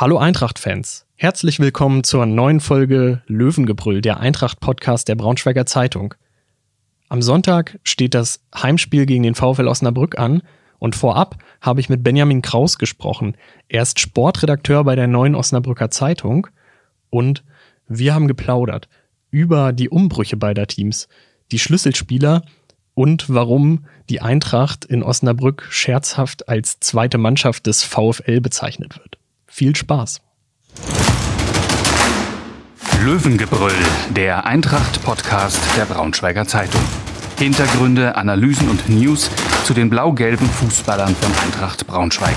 Hallo 0.00 0.16
Eintracht-Fans. 0.18 1.06
Herzlich 1.16 1.58
willkommen 1.58 2.04
zur 2.04 2.24
neuen 2.24 2.60
Folge 2.60 3.20
Löwengebrüll, 3.26 4.00
der 4.00 4.20
Eintracht-Podcast 4.20 5.08
der 5.08 5.16
Braunschweiger 5.16 5.66
Zeitung. 5.66 6.14
Am 7.08 7.20
Sonntag 7.20 7.80
steht 7.82 8.14
das 8.14 8.38
Heimspiel 8.54 9.06
gegen 9.06 9.24
den 9.24 9.34
VfL 9.34 9.66
Osnabrück 9.66 10.16
an 10.16 10.42
und 10.78 10.94
vorab 10.94 11.42
habe 11.60 11.80
ich 11.80 11.88
mit 11.88 12.04
Benjamin 12.04 12.42
Kraus 12.42 12.78
gesprochen. 12.78 13.36
Er 13.68 13.82
ist 13.82 13.98
Sportredakteur 13.98 14.84
bei 14.84 14.94
der 14.94 15.08
neuen 15.08 15.34
Osnabrücker 15.34 15.90
Zeitung 15.90 16.46
und 17.10 17.42
wir 17.88 18.14
haben 18.14 18.28
geplaudert 18.28 18.88
über 19.32 19.72
die 19.72 19.88
Umbrüche 19.88 20.36
beider 20.36 20.68
Teams, 20.68 21.08
die 21.50 21.58
Schlüsselspieler 21.58 22.42
und 22.94 23.34
warum 23.34 23.86
die 24.10 24.20
Eintracht 24.20 24.84
in 24.84 25.02
Osnabrück 25.02 25.66
scherzhaft 25.70 26.48
als 26.48 26.78
zweite 26.78 27.18
Mannschaft 27.18 27.66
des 27.66 27.82
VfL 27.82 28.40
bezeichnet 28.40 28.96
wird. 28.96 29.17
Viel 29.58 29.74
Spaß. 29.74 30.20
Löwengebrüll, 33.04 33.72
der 34.14 34.46
Eintracht-Podcast 34.46 35.60
der 35.76 35.84
Braunschweiger 35.86 36.46
Zeitung. 36.46 36.80
Hintergründe, 37.40 38.14
Analysen 38.14 38.68
und 38.68 38.88
News 38.88 39.28
zu 39.64 39.74
den 39.74 39.90
blau-gelben 39.90 40.46
Fußballern 40.46 41.12
von 41.12 41.32
Eintracht 41.44 41.88
Braunschweig. 41.88 42.36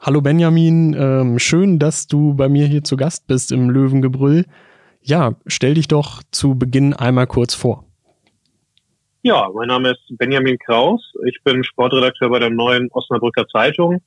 Hallo 0.00 0.22
Benjamin, 0.22 0.94
ähm, 0.98 1.38
schön, 1.38 1.78
dass 1.78 2.06
du 2.06 2.32
bei 2.32 2.48
mir 2.48 2.66
hier 2.66 2.82
zu 2.82 2.96
Gast 2.96 3.26
bist 3.26 3.52
im 3.52 3.68
Löwengebrüll. 3.68 4.46
Ja, 5.02 5.34
stell 5.46 5.74
dich 5.74 5.88
doch 5.88 6.22
zu 6.30 6.54
Beginn 6.54 6.94
einmal 6.94 7.26
kurz 7.26 7.52
vor. 7.52 7.85
Ja, 9.26 9.50
mein 9.52 9.66
Name 9.66 9.90
ist 9.90 10.04
Benjamin 10.10 10.56
Kraus. 10.56 11.12
Ich 11.26 11.42
bin 11.42 11.64
Sportredakteur 11.64 12.30
bei 12.30 12.38
der 12.38 12.50
neuen 12.50 12.88
Osnabrücker 12.92 13.48
Zeitung. 13.48 14.00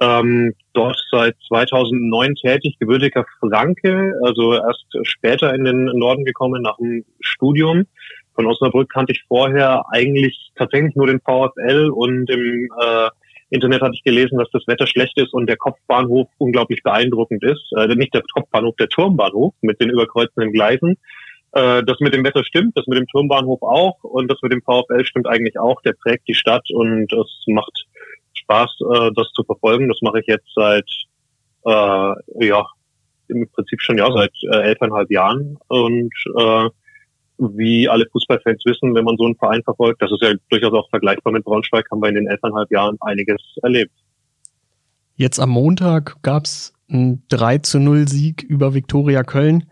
Ähm, 0.00 0.54
dort 0.72 1.00
seit 1.12 1.36
2009 1.46 2.34
tätig, 2.34 2.76
gebürtiger 2.80 3.24
Franke, 3.38 4.12
also 4.24 4.54
erst 4.54 4.86
später 5.02 5.54
in 5.54 5.62
den 5.62 5.84
Norden 5.84 6.24
gekommen 6.24 6.62
nach 6.62 6.78
dem 6.78 7.04
Studium. 7.20 7.84
Von 8.34 8.46
Osnabrück 8.46 8.90
kannte 8.90 9.12
ich 9.12 9.22
vorher 9.28 9.84
eigentlich 9.92 10.50
tatsächlich 10.56 10.96
nur 10.96 11.06
den 11.06 11.20
VfL 11.20 11.88
und 11.94 12.28
im 12.28 12.68
äh, 12.80 13.08
Internet 13.50 13.82
hatte 13.82 13.94
ich 13.94 14.02
gelesen, 14.02 14.36
dass 14.36 14.50
das 14.50 14.66
Wetter 14.66 14.88
schlecht 14.88 15.16
ist 15.16 15.32
und 15.32 15.48
der 15.48 15.58
Kopfbahnhof 15.58 16.26
unglaublich 16.38 16.82
beeindruckend 16.82 17.44
ist. 17.44 17.72
Äh, 17.76 17.86
nicht 17.94 18.14
der 18.14 18.22
Kopfbahnhof, 18.34 18.74
der 18.80 18.88
Turmbahnhof 18.88 19.54
mit 19.60 19.80
den 19.80 19.90
überkreuzenden 19.90 20.52
Gleisen. 20.52 20.96
Äh, 21.52 21.82
das 21.84 22.00
mit 22.00 22.14
dem 22.14 22.24
Wetter 22.24 22.44
stimmt, 22.44 22.76
das 22.76 22.86
mit 22.86 22.98
dem 22.98 23.06
Turmbahnhof 23.06 23.62
auch 23.62 24.02
und 24.02 24.30
das 24.30 24.38
mit 24.42 24.52
dem 24.52 24.62
VfL 24.62 25.04
stimmt 25.04 25.26
eigentlich 25.26 25.58
auch. 25.58 25.80
Der 25.82 25.92
prägt 25.92 26.28
die 26.28 26.34
Stadt 26.34 26.68
und 26.70 27.12
es 27.12 27.44
macht 27.46 27.86
Spaß, 28.34 28.78
äh, 28.80 29.10
das 29.14 29.30
zu 29.32 29.42
verfolgen. 29.44 29.88
Das 29.88 30.00
mache 30.02 30.20
ich 30.20 30.26
jetzt 30.26 30.48
seit 30.54 30.88
äh, 31.64 32.46
ja 32.46 32.66
im 33.28 33.48
Prinzip 33.50 33.82
schon 33.82 33.98
ja 33.98 34.10
seit 34.12 34.32
äh, 34.52 34.68
elfeinhalb 34.68 35.10
Jahren 35.10 35.58
und 35.68 36.12
äh, 36.38 36.68
wie 37.38 37.88
alle 37.88 38.06
Fußballfans 38.10 38.64
wissen, 38.64 38.94
wenn 38.94 39.04
man 39.04 39.16
so 39.18 39.24
einen 39.24 39.36
Verein 39.36 39.62
verfolgt, 39.62 40.00
das 40.00 40.10
ist 40.10 40.22
ja 40.22 40.32
durchaus 40.48 40.72
auch 40.72 40.88
vergleichbar 40.88 41.32
mit 41.32 41.44
Braunschweig, 41.44 41.86
haben 41.90 42.00
wir 42.00 42.08
in 42.08 42.14
den 42.14 42.28
elfeinhalb 42.28 42.70
Jahren 42.70 42.96
einiges 43.00 43.42
erlebt. 43.62 43.92
Jetzt 45.16 45.38
am 45.38 45.50
Montag 45.50 46.22
gab's 46.22 46.72
einen 46.90 47.22
3 47.28 47.58
zu 47.58 47.78
0 47.78 48.08
Sieg 48.08 48.42
über 48.42 48.74
Viktoria 48.74 49.22
Köln. 49.22 49.64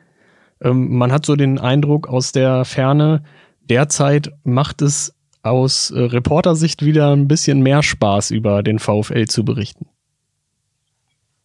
Ähm, 0.63 0.97
man 0.97 1.13
hat 1.13 1.27
so 1.27 1.37
den 1.37 1.59
Eindruck 1.59 2.09
aus 2.09 2.33
der 2.33 2.65
Ferne, 2.65 3.23
derzeit 3.69 4.33
macht 4.45 4.83
es 4.83 5.15
aus 5.43 5.91
äh, 5.91 6.01
Reportersicht 6.01 6.85
wieder 6.85 7.13
ein 7.13 7.29
bisschen 7.29 7.63
mehr 7.63 7.83
Spaß, 7.83 8.31
über 8.31 8.63
den 8.63 8.79
VfL 8.79 9.27
zu 9.27 9.45
berichten. 9.45 9.87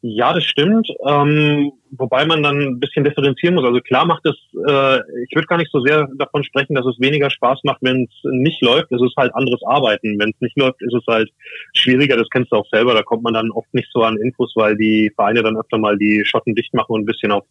Ja, 0.02 0.31
das 0.31 0.45
stimmt. 0.45 0.88
Ähm, 1.05 1.73
wobei 1.92 2.25
man 2.25 2.42
dann 2.42 2.58
ein 2.58 2.80
bisschen 2.80 3.03
differenzieren 3.03 3.55
muss. 3.55 3.66
Also 3.66 3.81
klar 3.81 4.05
macht 4.05 4.25
es, 4.25 4.36
äh, 4.65 4.99
ich 5.23 5.36
würde 5.36 5.48
gar 5.48 5.58
nicht 5.58 5.71
so 5.73 5.82
sehr 5.82 6.08
davon 6.15 6.45
sprechen, 6.45 6.76
dass 6.76 6.86
es 6.86 6.99
weniger 7.02 7.30
Spaß 7.30 7.60
macht, 7.64 7.80
wenn 7.82 8.08
es 8.10 8.32
nicht 8.32 8.61
läuft. 8.61 8.93
Es 8.93 9.02
ist 9.02 9.17
halt 9.17 9.36
anderes 9.36 9.61
Arbeiten. 9.64 10.17
Wenn 10.17 10.30
es 10.30 10.39
nicht 10.39 10.58
läuft, 10.58 10.82
ist 10.82 10.93
es 10.93 11.04
halt 11.05 11.30
schwieriger. 11.73 12.15
Das 12.15 12.30
kennst 12.30 12.52
du 12.54 12.55
auch 12.55 12.70
selber. 12.71 12.93
Da 12.93 13.04
kommt 13.04 13.23
man 13.23 13.33
dann 13.33 13.52
oft 13.52 13.73
nicht 13.73 13.89
so 13.92 14.04
an 14.04 14.15
Infos, 14.17 14.54
weil 14.55 14.77
die 14.77 15.11
Vereine 15.15 15.43
dann 15.43 15.58
öfter 15.58 15.77
mal 15.77 15.98
die 15.98 16.23
Schotten 16.23 16.55
dicht 16.55 16.73
machen 16.73 16.93
und 16.93 17.02
ein 17.02 17.05
bisschen 17.05 17.33
auf, 17.33 17.43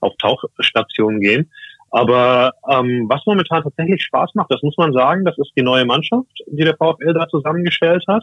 auf 0.00 0.14
Tauchstationen 0.18 1.20
gehen. 1.20 1.50
Aber 1.90 2.52
ähm, 2.68 3.06
was 3.08 3.26
momentan 3.26 3.64
tatsächlich 3.64 4.02
Spaß 4.04 4.34
macht, 4.34 4.52
das 4.52 4.62
muss 4.62 4.76
man 4.76 4.92
sagen, 4.92 5.24
das 5.24 5.38
ist 5.38 5.52
die 5.56 5.62
neue 5.62 5.84
Mannschaft, 5.84 6.30
die 6.46 6.64
der 6.64 6.76
VfL 6.76 7.14
da 7.14 7.26
zusammengestellt 7.28 8.04
hat. 8.06 8.22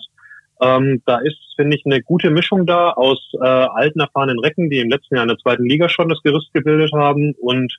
Ähm, 0.61 1.01
da 1.05 1.17
ist, 1.17 1.37
finde 1.55 1.75
ich, 1.75 1.85
eine 1.85 2.01
gute 2.01 2.29
Mischung 2.29 2.65
da 2.65 2.91
aus 2.91 3.19
äh, 3.41 3.45
alten, 3.45 3.99
erfahrenen 3.99 4.39
Recken, 4.39 4.69
die 4.69 4.79
im 4.79 4.89
letzten 4.89 5.15
Jahr 5.15 5.23
in 5.23 5.29
der 5.29 5.37
zweiten 5.37 5.65
Liga 5.65 5.89
schon 5.89 6.09
das 6.09 6.21
Gerüst 6.23 6.53
gebildet 6.53 6.91
haben 6.93 7.33
und 7.39 7.75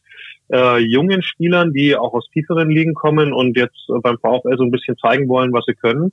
äh, 0.53 0.79
jungen 0.79 1.23
Spielern, 1.23 1.73
die 1.73 1.97
auch 1.97 2.13
aus 2.13 2.29
tieferen 2.31 2.71
Ligen 2.71 2.95
kommen 2.95 3.33
und 3.33 3.57
jetzt 3.57 3.87
beim 4.03 4.19
VfL 4.19 4.57
so 4.57 4.65
ein 4.65 4.71
bisschen 4.71 4.97
zeigen 4.99 5.29
wollen, 5.29 5.53
was 5.53 5.65
sie 5.67 5.75
können. 5.75 6.13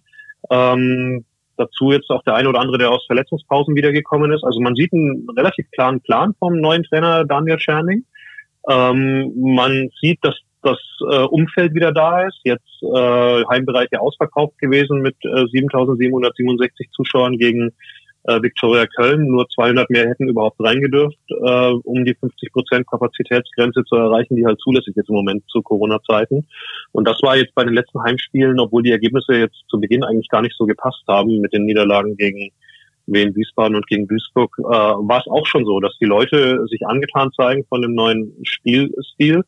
Ähm, 0.49 1.25
dazu 1.57 1.91
jetzt 1.91 2.09
auch 2.09 2.23
der 2.23 2.35
eine 2.35 2.49
oder 2.49 2.59
andere, 2.59 2.77
der 2.77 2.91
aus 2.91 3.05
Verletzungspausen 3.05 3.75
wiedergekommen 3.75 4.31
ist. 4.31 4.43
Also 4.43 4.59
man 4.59 4.75
sieht 4.75 4.93
einen 4.93 5.27
relativ 5.35 5.69
klaren 5.71 6.01
Plan 6.01 6.33
vom 6.39 6.59
neuen 6.59 6.83
Trainer 6.83 7.25
Daniel 7.25 7.59
Scherning. 7.59 8.05
Ähm, 8.69 9.33
man 9.35 9.89
sieht, 9.99 10.19
dass 10.21 10.35
das 10.63 10.79
äh, 11.01 11.23
Umfeld 11.23 11.73
wieder 11.73 11.91
da 11.91 12.27
ist. 12.27 12.39
Jetzt 12.43 12.81
äh, 12.81 13.43
Heimbereich 13.49 13.89
ja 13.91 13.99
ausverkauft 13.99 14.57
gewesen 14.59 15.01
mit 15.01 15.15
äh, 15.23 15.45
7.767 15.45 16.91
Zuschauern 16.91 17.37
gegen 17.37 17.71
äh, 18.23 18.41
Viktoria 18.41 18.85
Köln. 18.85 19.27
Nur 19.27 19.47
200 19.49 19.89
mehr 19.89 20.07
hätten 20.07 20.29
überhaupt 20.29 20.59
reingedürft, 20.59 21.17
äh, 21.29 21.71
um 21.83 22.05
die 22.05 22.15
50 22.15 22.51
Prozent 22.51 22.87
Kapazitätsgrenze 22.87 23.83
zu 23.83 23.95
erreichen, 23.95 24.35
die 24.35 24.45
halt 24.45 24.59
zulässig 24.59 24.95
ist 24.95 25.09
im 25.09 25.15
Moment 25.15 25.43
zu 25.49 25.61
Corona-Zeiten. 25.61 26.47
Und 26.91 27.07
das 27.07 27.21
war 27.21 27.37
jetzt 27.37 27.55
bei 27.55 27.63
den 27.63 27.73
letzten 27.73 28.01
Heimspielen, 28.01 28.59
obwohl 28.59 28.83
die 28.83 28.91
Ergebnisse 28.91 29.33
jetzt 29.33 29.63
zu 29.69 29.79
Beginn 29.79 30.03
eigentlich 30.03 30.29
gar 30.29 30.41
nicht 30.41 30.55
so 30.57 30.65
gepasst 30.65 31.03
haben 31.07 31.39
mit 31.39 31.53
den 31.53 31.65
Niederlagen 31.65 32.15
gegen 32.17 32.51
Wien 33.07 33.35
Wiesbaden 33.35 33.75
und 33.75 33.87
gegen 33.87 34.07
Duisburg, 34.07 34.55
äh, 34.59 34.63
war 34.63 35.19
es 35.19 35.27
auch 35.27 35.45
schon 35.45 35.65
so, 35.65 35.79
dass 35.79 35.97
die 35.99 36.05
Leute 36.05 36.65
sich 36.67 36.85
angetan 36.85 37.31
zeigen 37.33 37.65
von 37.67 37.81
dem 37.81 37.95
neuen 37.95 38.33
Spielstil 38.43 39.43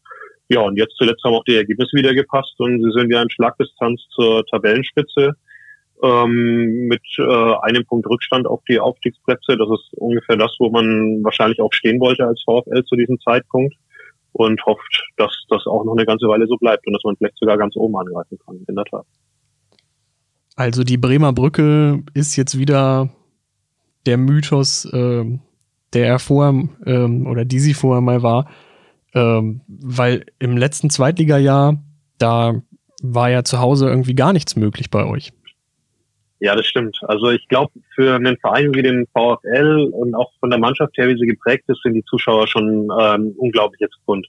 ja, 0.53 0.61
und 0.61 0.77
jetzt 0.77 0.95
zuletzt 0.97 1.23
haben 1.23 1.33
auch 1.33 1.43
die 1.43 1.55
Ergebnisse 1.55 1.97
wieder 1.97 2.13
gepasst 2.13 2.59
und 2.59 2.83
sie 2.83 2.91
sind 2.91 3.11
ja 3.11 3.21
in 3.21 3.29
Schlagdistanz 3.29 4.01
zur 4.09 4.45
Tabellenspitze 4.45 5.35
ähm, 6.03 6.87
mit 6.87 7.03
äh, 7.17 7.53
einem 7.61 7.85
Punkt 7.85 8.07
Rückstand 8.07 8.45
auf 8.45 8.61
die 8.67 8.79
Aufstiegsplätze. 8.79 9.57
Das 9.57 9.69
ist 9.69 9.93
ungefähr 9.95 10.37
das, 10.37 10.55
wo 10.59 10.69
man 10.69 11.23
wahrscheinlich 11.23 11.59
auch 11.61 11.73
stehen 11.73 11.99
wollte 11.99 12.25
als 12.25 12.43
VfL 12.43 12.83
zu 12.83 12.95
diesem 12.95 13.19
Zeitpunkt 13.19 13.75
und 14.33 14.63
hofft, 14.65 15.03
dass 15.17 15.31
das 15.49 15.65
auch 15.65 15.85
noch 15.85 15.95
eine 15.95 16.05
ganze 16.05 16.27
Weile 16.27 16.45
so 16.47 16.57
bleibt 16.57 16.85
und 16.85 16.93
dass 16.93 17.03
man 17.03 17.15
vielleicht 17.15 17.37
sogar 17.37 17.57
ganz 17.57 17.75
oben 17.75 17.95
angreifen 17.95 18.37
kann, 18.45 18.63
in 18.67 18.75
der 18.75 18.85
Tat. 18.85 19.05
Also 20.55 20.83
die 20.83 20.97
Bremer 20.97 21.33
Brücke 21.33 22.03
ist 22.13 22.35
jetzt 22.35 22.57
wieder 22.59 23.09
der 24.05 24.17
Mythos, 24.17 24.85
äh, 24.91 25.25
der 25.93 26.07
er 26.07 26.19
vorher 26.19 26.67
ähm, 26.85 27.27
oder 27.27 27.45
die 27.45 27.59
sie 27.59 27.73
vorher 27.73 28.01
mal 28.01 28.21
war. 28.21 28.49
Ähm, 29.15 29.61
weil 29.67 30.25
im 30.39 30.57
letzten 30.57 30.89
Zweitligajahr, 30.89 31.77
da 32.17 32.61
war 33.01 33.29
ja 33.29 33.43
zu 33.43 33.59
Hause 33.59 33.87
irgendwie 33.87 34.15
gar 34.15 34.33
nichts 34.33 34.55
möglich 34.55 34.89
bei 34.89 35.05
euch. 35.05 35.33
Ja, 36.39 36.55
das 36.55 36.65
stimmt. 36.65 36.99
Also 37.03 37.29
ich 37.29 37.47
glaube, 37.47 37.71
für 37.95 38.15
einen 38.15 38.37
Verein 38.37 38.73
wie 38.73 38.81
den 38.81 39.05
VfL 39.13 39.89
und 39.91 40.13
auch 40.13 40.31
von 40.39 40.49
der 40.49 40.59
Mannschaft 40.59 40.97
her, 40.97 41.07
wie 41.07 41.17
sie 41.17 41.25
geprägt 41.25 41.63
ist, 41.67 41.81
sind 41.83 41.93
die 41.93 42.03
Zuschauer 42.03 42.47
schon 42.47 42.89
ähm, 42.99 43.33
unglaubliches 43.37 43.91
Grund. 44.05 44.27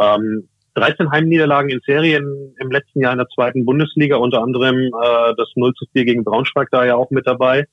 Ähm, 0.00 0.48
13 0.74 1.10
Heimniederlagen 1.10 1.70
in 1.70 1.80
Serien 1.86 2.54
im 2.58 2.70
letzten 2.70 3.00
Jahr 3.00 3.12
in 3.12 3.18
der 3.18 3.28
zweiten 3.28 3.64
Bundesliga, 3.64 4.16
unter 4.16 4.42
anderem 4.42 4.76
äh, 4.86 5.34
das 5.36 5.50
0 5.54 5.72
zu 5.74 5.86
4 5.92 6.04
gegen 6.04 6.24
Braunschweig 6.24 6.68
da 6.70 6.84
ja 6.84 6.96
auch 6.96 7.10
mit 7.10 7.26
dabei. 7.26 7.66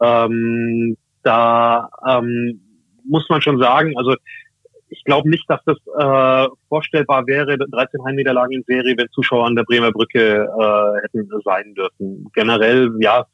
Ähm, 0.00 0.96
da 1.22 1.90
ähm, 2.08 2.60
muss 3.04 3.28
man 3.28 3.42
schon 3.42 3.58
sagen, 3.58 3.96
also 3.96 4.16
ich 4.98 5.04
glaube 5.04 5.30
nicht, 5.30 5.44
dass 5.48 5.60
das 5.64 5.76
äh, 5.96 6.48
vorstellbar 6.68 7.26
wäre, 7.26 7.56
13 7.56 8.04
Heimniederlagen 8.04 8.52
in 8.52 8.64
Serie, 8.66 8.96
wenn 8.96 9.08
Zuschauer 9.10 9.46
an 9.46 9.54
der 9.54 9.62
Bremer 9.62 9.92
Brücke 9.92 10.44
äh, 10.44 11.02
hätten 11.02 11.28
sein 11.44 11.74
dürfen. 11.74 12.26
Generell, 12.34 12.90
ja, 13.00 13.26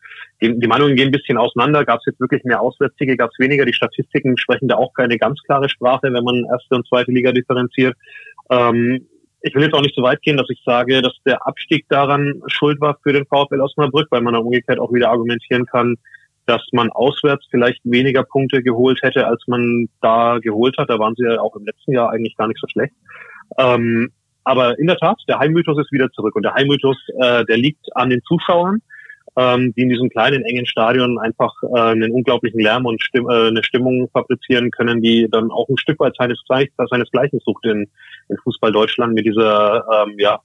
die, 0.43 0.59
die 0.59 0.67
Meinungen 0.67 0.95
gehen 0.95 1.09
ein 1.09 1.13
bisschen 1.13 1.39
auseinander. 1.39 1.85
Gab 1.85 2.01
es 2.01 2.07
jetzt 2.07 2.21
wirklich 2.21 2.45
mehr 2.45 2.61
Auswärtssiege, 2.61 3.17
gab 3.17 3.31
es 3.31 3.39
weniger. 3.39 3.65
Die 3.65 3.73
Statistiken 3.73 4.37
sprechen 4.37 4.69
da 4.69 4.77
auch 4.77 4.93
keine 4.93 5.17
ganz 5.17 5.41
klare 5.43 5.71
Sprache, 5.71 6.13
wenn 6.13 6.25
man 6.25 6.45
erste 6.53 6.75
und 6.75 6.87
zweite 6.87 7.13
Liga 7.13 7.33
differenziert. 7.33 7.97
Ähm, 8.51 9.07
ich 9.41 9.55
will 9.55 9.63
jetzt 9.63 9.75
auch 9.75 9.83
nicht 9.83 9.95
so 9.95 10.03
weit 10.03 10.21
gehen, 10.23 10.37
dass 10.37 10.51
ich 10.51 10.61
sage, 10.65 11.01
dass 11.01 11.15
der 11.25 11.47
Abstieg 11.47 11.87
daran 11.89 12.43
schuld 12.47 12.81
war 12.81 12.99
für 13.03 13.13
den 13.13 13.27
VfL 13.27 13.61
Osnabrück, 13.61 14.09
weil 14.11 14.21
man 14.21 14.35
dann 14.35 14.43
umgekehrt 14.43 14.79
auch 14.79 14.93
wieder 14.93 15.11
argumentieren 15.11 15.67
kann, 15.67 15.97
dass 16.47 16.63
man 16.73 16.91
auswärts 16.91 17.47
vielleicht 17.51 17.81
weniger 17.85 18.23
Punkte 18.23 18.63
geholt 18.63 19.01
hätte, 19.03 19.27
als 19.27 19.43
man 19.47 19.89
da 20.01 20.39
geholt 20.39 20.77
hat. 20.79 20.91
Da 20.91 20.99
waren 20.99 21.15
sie 21.17 21.25
ja 21.25 21.41
auch 21.41 21.57
im 21.57 21.65
letzten 21.65 21.93
Jahr 21.93 22.11
eigentlich 22.11 22.37
gar 22.37 22.49
nicht 22.49 22.61
so 22.61 22.67
schlecht. 22.69 22.95
Ähm, 23.59 24.11
aber 24.45 24.79
in 24.79 24.87
der 24.87 24.99
Tat, 24.99 25.19
der 25.27 25.39
Heimmythos 25.39 25.79
ist 25.79 25.93
wieder 25.93 26.11
zurück. 26.13 26.37
Und 26.37 26.43
der 26.43 26.55
Heimmythos, 26.55 26.99
äh, 27.19 27.45
der 27.47 27.57
liegt 27.57 27.87
an 27.97 28.11
den 28.11 28.23
Zuschauern. 28.23 28.83
ähm, 29.37 29.73
die 29.75 29.83
in 29.83 29.89
diesem 29.89 30.11
kleinen, 30.11 30.45
engen 30.45 30.67
Stadion 30.67 31.19
einfach 31.19 31.53
äh, 31.75 31.81
einen 31.81 32.13
unglaublichen 32.13 32.61
Lärm 32.61 32.87
und 32.87 33.03
Stimm 33.03 33.29
äh, 33.29 33.49
eine 33.49 33.65
Stimmung 33.65 34.09
fabrizieren 34.13 34.71
können, 34.71 35.01
die 35.03 35.29
dann 35.31 35.51
auch 35.51 35.69
ein 35.69 35.79
Stück 35.79 35.99
weit 36.01 36.15
seines, 36.17 36.41
seinesgleichen 36.47 37.41
sucht 37.45 37.65
in, 37.65 37.89
in 38.29 38.37
Fußball 38.45 38.73
Deutschland 38.73 39.15
mit 39.15 39.27
dieser, 39.27 39.85
ähm, 39.93 40.15
ja, 40.19 40.41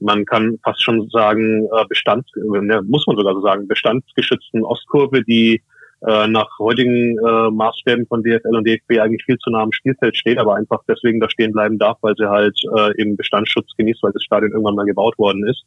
man 0.00 0.24
kann 0.24 0.58
fast 0.62 0.82
schon 0.82 1.08
sagen, 1.10 1.66
äh, 1.66 1.84
Bestand, 1.88 2.26
äh, 2.36 2.80
muss 2.82 3.06
man 3.06 3.16
sogar 3.16 3.34
so 3.34 3.40
sagen, 3.40 3.68
bestandsgeschützten 3.68 4.64
Ostkurve, 4.64 5.22
die 5.22 5.62
äh, 6.06 6.28
nach 6.28 6.48
heutigen 6.60 7.16
Maßstäben 7.16 8.06
von 8.06 8.22
DFL 8.22 8.56
und 8.56 8.64
DFB 8.64 9.00
eigentlich 9.00 9.24
viel 9.24 9.36
zu 9.38 9.50
nah 9.50 9.62
am 9.62 9.72
Spielfeld 9.72 10.16
steht, 10.16 10.38
aber 10.38 10.54
einfach 10.54 10.80
deswegen 10.88 11.18
da 11.18 11.28
stehen 11.28 11.50
bleiben 11.50 11.76
darf, 11.76 11.98
weil 12.02 12.14
sie 12.16 12.28
halt 12.28 12.56
eben 12.96 13.16
Bestandsschutz 13.16 13.72
genießt, 13.76 14.04
weil 14.04 14.12
das 14.12 14.22
Stadion 14.22 14.52
irgendwann 14.52 14.76
mal 14.76 14.86
gebaut 14.86 15.18
worden 15.18 15.44
ist. 15.48 15.64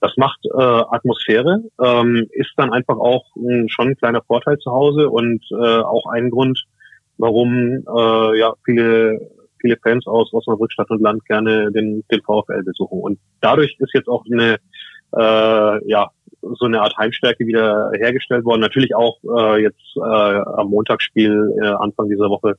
Das 0.00 0.16
macht 0.16 0.40
Atmosphäre, 0.52 1.62
ähm, 1.80 2.26
ist 2.32 2.50
dann 2.56 2.72
einfach 2.72 2.96
auch 2.96 3.24
mh, 3.36 3.66
schon 3.68 3.90
ein 3.90 3.96
kleiner 3.96 4.22
Vorteil 4.22 4.58
zu 4.58 4.72
Hause 4.72 5.10
und 5.10 5.44
auch 5.52 6.06
ein 6.10 6.30
Grund, 6.30 6.64
warum 7.18 7.84
äh, 7.86 8.38
ja 8.38 8.54
viele 8.64 9.30
viele 9.60 9.76
Fans 9.82 10.06
aus 10.06 10.32
Osnabrück 10.32 10.72
Stadt 10.72 10.90
und 10.90 11.00
Land 11.00 11.24
gerne 11.26 11.70
den, 11.72 12.04
den 12.10 12.22
VfL 12.22 12.62
besuchen. 12.62 13.00
Und 13.00 13.18
dadurch 13.40 13.76
ist 13.78 13.94
jetzt 13.94 14.08
auch 14.08 14.24
eine 14.30 14.58
äh, 15.16 15.88
ja 15.90 16.10
so 16.42 16.66
eine 16.66 16.80
Art 16.80 16.96
Heimstärke 16.96 17.46
wieder 17.46 17.90
hergestellt 17.96 18.44
worden. 18.44 18.60
Natürlich 18.60 18.94
auch 18.94 19.18
äh, 19.24 19.62
jetzt 19.62 19.96
äh, 19.96 20.00
am 20.00 20.70
Montagsspiel 20.70 21.54
äh, 21.62 21.66
Anfang 21.66 22.08
dieser 22.08 22.28
Woche 22.28 22.56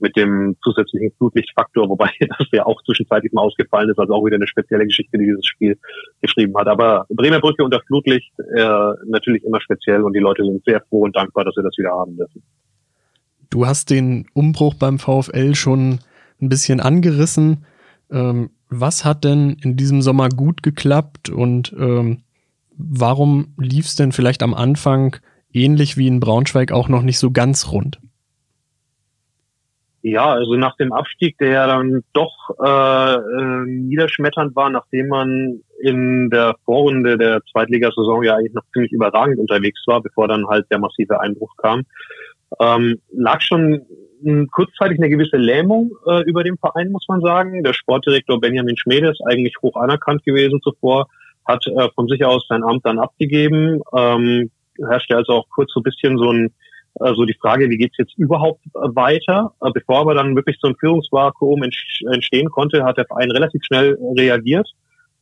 mit 0.00 0.16
dem 0.16 0.56
zusätzlichen 0.62 1.10
Flutlichtfaktor, 1.16 1.88
wobei 1.88 2.10
das 2.20 2.48
ja 2.52 2.66
auch 2.66 2.82
zwischenzeitlich 2.84 3.32
mal 3.32 3.42
ausgefallen 3.42 3.90
ist, 3.90 3.98
also 3.98 4.14
auch 4.14 4.24
wieder 4.24 4.36
eine 4.36 4.46
spezielle 4.46 4.86
Geschichte, 4.86 5.18
die 5.18 5.26
dieses 5.26 5.46
Spiel 5.46 5.78
geschrieben 6.20 6.56
hat. 6.56 6.68
Aber 6.68 7.06
Bremer 7.08 7.40
Brücke 7.40 7.64
unter 7.64 7.80
Flutlicht 7.86 8.32
äh, 8.38 8.92
natürlich 9.06 9.44
immer 9.44 9.60
speziell 9.60 10.02
und 10.02 10.12
die 10.14 10.20
Leute 10.20 10.44
sind 10.44 10.64
sehr 10.64 10.80
froh 10.88 11.02
und 11.02 11.16
dankbar, 11.16 11.44
dass 11.44 11.56
wir 11.56 11.64
das 11.64 11.76
wieder 11.76 11.90
haben 11.90 12.16
dürfen. 12.16 12.42
Du 13.50 13.66
hast 13.66 13.90
den 13.90 14.26
Umbruch 14.34 14.74
beim 14.74 14.98
VfL 14.98 15.54
schon 15.54 16.00
ein 16.40 16.48
bisschen 16.48 16.80
angerissen. 16.80 17.64
Ähm, 18.10 18.50
was 18.68 19.04
hat 19.04 19.24
denn 19.24 19.56
in 19.62 19.76
diesem 19.76 20.02
Sommer 20.02 20.28
gut 20.28 20.62
geklappt 20.62 21.30
und 21.30 21.74
ähm, 21.78 22.22
warum 22.76 23.54
lief 23.56 23.86
es 23.86 23.96
denn 23.96 24.12
vielleicht 24.12 24.42
am 24.42 24.54
Anfang 24.54 25.16
ähnlich 25.52 25.96
wie 25.96 26.06
in 26.06 26.20
Braunschweig 26.20 26.72
auch 26.72 26.88
noch 26.88 27.02
nicht 27.02 27.18
so 27.18 27.30
ganz 27.30 27.72
rund? 27.72 27.98
Ja, 30.02 30.30
also 30.30 30.54
nach 30.54 30.76
dem 30.76 30.92
Abstieg, 30.92 31.36
der 31.38 31.48
ja 31.48 31.66
dann 31.66 32.02
doch 32.12 32.32
äh, 32.64 33.14
äh, 33.14 33.64
niederschmetternd 33.66 34.54
war, 34.54 34.70
nachdem 34.70 35.08
man 35.08 35.60
in 35.82 36.30
der 36.30 36.54
Vorrunde 36.64 37.18
der 37.18 37.42
Zweitligasaison 37.50 38.22
ja 38.22 38.36
eigentlich 38.36 38.54
noch 38.54 38.62
ziemlich 38.72 38.92
überragend 38.92 39.38
unterwegs 39.38 39.82
war, 39.86 40.00
bevor 40.00 40.28
dann 40.28 40.46
halt 40.46 40.66
der 40.70 40.78
massive 40.78 41.20
Einbruch 41.20 41.52
kam, 41.56 41.82
ähm, 42.60 43.00
lag 43.12 43.40
schon 43.40 43.82
kurzzeitig 44.50 44.98
eine 44.98 45.08
gewisse 45.08 45.36
Lähmung 45.36 45.92
äh, 46.06 46.22
über 46.22 46.44
dem 46.44 46.58
Verein, 46.58 46.90
muss 46.90 47.06
man 47.08 47.20
sagen. 47.20 47.62
Der 47.62 47.72
Sportdirektor 47.72 48.40
Benjamin 48.40 48.76
Schmede 48.76 49.10
ist 49.10 49.20
eigentlich 49.26 49.54
hoch 49.62 49.76
anerkannt 49.76 50.24
gewesen 50.24 50.60
zuvor, 50.62 51.08
hat 51.46 51.66
äh, 51.66 51.88
von 51.94 52.08
sich 52.08 52.24
aus 52.24 52.46
sein 52.48 52.64
Amt 52.64 52.84
dann 52.84 52.98
abgegeben. 52.98 53.80
Ähm, 53.96 54.50
herrschte 54.86 55.16
also 55.16 55.32
auch 55.32 55.48
kurz 55.50 55.72
so 55.72 55.80
ein 55.80 55.84
bisschen 55.84 56.18
so 56.18 56.32
ein 56.32 56.52
so 57.14 57.24
die 57.24 57.36
Frage, 57.40 57.70
wie 57.70 57.76
geht's 57.76 57.96
jetzt 57.96 58.18
überhaupt 58.18 58.64
äh, 58.74 58.88
weiter? 58.94 59.52
Äh, 59.62 59.70
bevor 59.72 60.00
aber 60.00 60.14
dann 60.14 60.34
wirklich 60.34 60.58
so 60.60 60.68
ein 60.68 60.76
Führungsvakuum 60.76 61.62
entstehen 61.62 62.48
konnte, 62.50 62.84
hat 62.84 62.96
der 62.96 63.06
Verein 63.06 63.30
relativ 63.30 63.62
schnell 63.64 63.96
reagiert. 64.16 64.68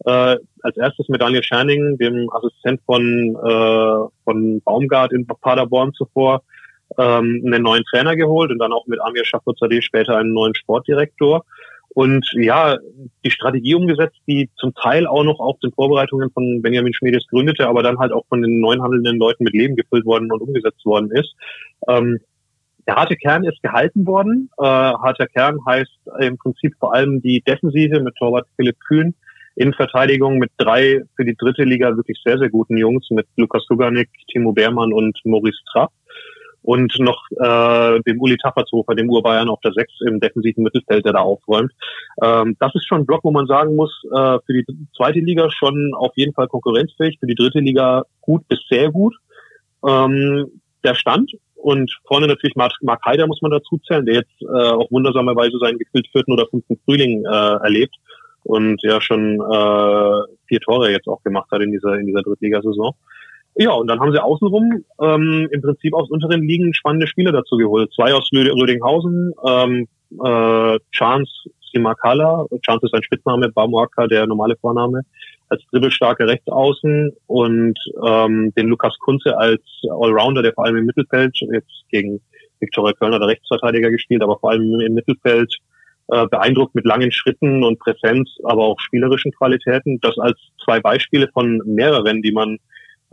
Äh, 0.05 0.37
als 0.63 0.77
erstes 0.77 1.09
mit 1.09 1.21
Daniel 1.21 1.43
Scherning, 1.43 1.97
dem 1.99 2.29
Assistent 2.31 2.81
von, 2.85 3.37
äh, 3.37 4.25
von 4.25 4.61
Baumgart 4.63 5.13
in 5.13 5.27
Paderborn 5.27 5.93
zuvor, 5.95 6.43
ähm, 6.99 7.43
einen 7.45 7.63
neuen 7.63 7.85
Trainer 7.85 8.17
geholt 8.17 8.51
und 8.51 8.59
dann 8.59 8.73
auch 8.73 8.87
mit 8.87 9.01
Amir 9.01 9.25
Schafuzadeh 9.25 9.83
später 9.83 10.17
einen 10.17 10.33
neuen 10.33 10.55
Sportdirektor 10.55 11.45
und 11.97 12.31
ja, 12.35 12.77
die 13.25 13.31
Strategie 13.31 13.75
umgesetzt, 13.75 14.19
die 14.27 14.51
zum 14.57 14.75
Teil 14.75 15.07
auch 15.07 15.25
noch 15.25 15.41
auf 15.41 15.59
den 15.61 15.73
Vorbereitungen 15.73 16.31
von 16.31 16.61
Benjamin 16.61 16.93
Schmiedes 16.93 17.27
gründete, 17.27 17.67
aber 17.67 17.83
dann 17.83 17.99
halt 17.99 18.13
auch 18.13 18.27
von 18.29 18.43
den 18.43 18.61
neuen 18.61 18.83
handelnden 18.83 19.17
Leuten 19.17 19.45
mit 19.45 19.55
Leben 19.55 19.77
gefüllt 19.77 20.05
worden 20.05 20.31
und 20.31 20.43
umgesetzt 20.43 20.85
worden 20.85 21.11
ist. 21.11 21.35
Ähm, 21.89 22.19
der 22.87 22.97
harte 22.97 23.17
Kern 23.17 23.45
ist 23.45 23.63
gehalten 23.63 24.07
worden. 24.07 24.51
Äh, 24.59 24.65
harter 24.65 25.27
Kern 25.27 25.59
heißt 25.67 25.91
im 26.21 26.37
Prinzip 26.37 26.75
vor 26.79 26.93
allem 26.93 27.23
die 27.23 27.41
Defensive 27.41 27.99
mit 28.01 28.15
Torwart 28.17 28.47
Philipp 28.57 28.77
Kühn, 28.87 29.15
in 29.55 29.73
Verteidigung 29.73 30.37
mit 30.37 30.51
drei 30.59 31.01
für 31.17 31.25
die 31.25 31.35
dritte 31.35 31.65
Liga 31.65 31.97
wirklich 31.97 32.21
sehr, 32.23 32.37
sehr 32.37 32.51
guten 32.51 32.77
Jungs 32.77 33.09
mit 33.09 33.27
Lukas 33.37 33.65
Luganik, 33.71 34.11
Timo 34.31 34.53
Beermann 34.53 34.93
und 34.93 35.19
Maurice 35.25 35.63
Trapp 35.73 35.93
und 36.67 36.99
noch 36.99 37.23
äh, 37.31 38.01
dem 38.01 38.21
Uli 38.21 38.37
Taffertshofer, 38.37 38.97
dem 38.97 39.09
Urbayern 39.09 39.49
auf 39.49 39.61
der 39.61 39.73
Sechs 39.73 39.93
im 40.05 40.19
defensiven 40.19 40.65
Mittelfeld, 40.65 41.05
der 41.05 41.13
da 41.13 41.21
aufräumt. 41.21 41.71
Ähm, 42.21 42.57
das 42.59 42.75
ist 42.75 42.89
schon 42.89 43.03
ein 43.03 43.07
Block, 43.07 43.23
wo 43.23 43.31
man 43.31 43.47
sagen 43.47 43.77
muss, 43.77 43.93
äh, 44.13 44.39
für 44.45 44.53
die 44.53 44.65
zweite 44.97 45.21
Liga 45.21 45.49
schon 45.53 45.93
auf 45.95 46.11
jeden 46.17 46.35
Fall 46.35 46.49
konkurrenzfähig, 46.49 47.19
für 47.21 47.29
die 47.29 47.37
dritte 47.37 47.61
Liga 47.61 48.03
gut 48.21 48.49
bis 48.49 48.59
sehr 48.69 48.91
gut. 48.91 49.15
Ähm, 49.87 50.61
der 50.83 50.97
Stand 50.97 51.31
und 51.55 51.89
vorne 52.05 52.27
natürlich 52.27 52.57
Mark, 52.57 52.73
Mark 52.83 53.05
Heider 53.07 53.29
muss 53.29 53.43
man 53.43 53.53
dazu 53.53 53.79
zählen, 53.87 54.05
der 54.05 54.17
jetzt 54.17 54.43
äh, 54.43 54.71
auf 54.71 54.91
wundersamerweise 54.91 55.59
seinen 55.61 55.79
gefühlt 55.79 56.09
vierten 56.09 56.33
oder 56.33 56.49
fünften 56.49 56.81
Frühling 56.85 57.25
äh, 57.25 57.63
erlebt 57.63 57.95
und 58.43 58.83
ja 58.83 59.01
schon 59.01 59.35
äh, 59.35 60.35
vier 60.49 60.61
Tore 60.61 60.91
jetzt 60.91 61.07
auch 61.07 61.23
gemacht 61.23 61.49
hat 61.53 61.63
in 61.63 61.71
dieser 61.71 61.95
in 61.95 62.07
dieser 62.07 62.23
Drittligasaison. 62.23 62.93
Ja, 63.59 63.73
und 63.73 63.87
dann 63.89 64.01
haben 64.01 64.13
sie 64.13 64.23
außenrum 64.23 64.85
ähm, 65.01 65.49
im 65.51 65.63
Prinzip 65.63 65.95
aus 65.95 66.11
unteren 66.11 66.47
Ligen 66.47 66.75
spannende 66.75 67.07
Spieler 67.07 67.33
dazu 67.33 67.57
geholt. 67.57 67.91
Zwei 67.95 68.13
aus 68.13 68.29
Rödinghausen, 68.33 69.33
ähm, 69.47 69.89
äh, 70.23 70.79
Chance 70.93 71.33
Simakala, 71.73 72.47
Chance 72.65 72.87
ist 72.87 72.95
ein 72.95 73.03
Spitzname, 73.03 73.51
Bamuaka 73.51 74.07
der 74.07 74.27
normale 74.27 74.57
Vorname, 74.57 75.03
als 75.49 75.63
dribbelstarke 75.71 76.27
Rechtsaußen 76.27 77.13
und 77.27 77.79
ähm, 78.07 78.53
den 78.57 78.69
Lukas 78.69 78.97
Kunze 78.99 79.37
als 79.39 79.63
Allrounder, 79.91 80.43
der 80.43 80.53
vor 80.53 80.67
allem 80.67 80.77
im 80.77 80.87
Mittelfeld, 80.87 81.37
jetzt 81.53 81.85
gegen 81.91 82.21
Viktoria 82.61 82.93
Kölner 82.93 83.19
der 83.19 83.29
Rechtsverteidiger 83.29 83.91
gespielt, 83.91 84.23
aber 84.23 84.39
vor 84.39 84.51
allem 84.51 84.81
im 84.81 84.95
Mittelfeld 84.95 85.55
äh, 86.09 86.27
beeindruckt 86.27 86.75
mit 86.75 86.85
langen 86.85 87.13
Schritten 87.13 87.65
und 87.65 87.79
Präsenz, 87.79 88.31
aber 88.45 88.65
auch 88.65 88.81
spielerischen 88.81 89.33
Qualitäten. 89.33 89.99
Das 90.01 90.19
als 90.19 90.39
zwei 90.65 90.81
Beispiele 90.81 91.29
von 91.33 91.61
mehreren, 91.65 92.23
die 92.23 92.33
man 92.33 92.59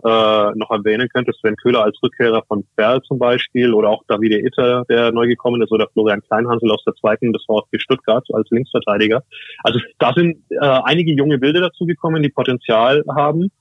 äh, 0.03 0.51
noch 0.55 0.71
erwähnen 0.71 1.07
könnte, 1.09 1.31
Sven 1.33 1.55
Köhler 1.55 1.83
als 1.83 1.97
Rückkehrer 2.01 2.43
von 2.47 2.65
Ferl 2.75 3.01
zum 3.03 3.19
Beispiel 3.19 3.73
oder 3.73 3.89
auch 3.89 4.03
Davide 4.07 4.39
Itter, 4.39 4.83
der 4.89 5.11
neu 5.11 5.27
gekommen 5.27 5.61
ist, 5.61 5.71
oder 5.71 5.87
Florian 5.93 6.21
Kleinhansel 6.21 6.71
aus 6.71 6.83
der 6.83 6.95
zweiten 6.95 7.31
des 7.31 7.43
VfB 7.45 7.79
Stuttgart 7.79 8.25
als 8.33 8.49
Linksverteidiger. 8.49 9.23
Also 9.63 9.79
da 9.99 10.13
sind 10.13 10.37
äh, 10.49 10.57
einige 10.59 11.13
junge 11.13 11.37
Bilder 11.37 11.61
dazugekommen, 11.61 12.23
die 12.23 12.29
Potenzial 12.29 13.03
haben. 13.15 13.51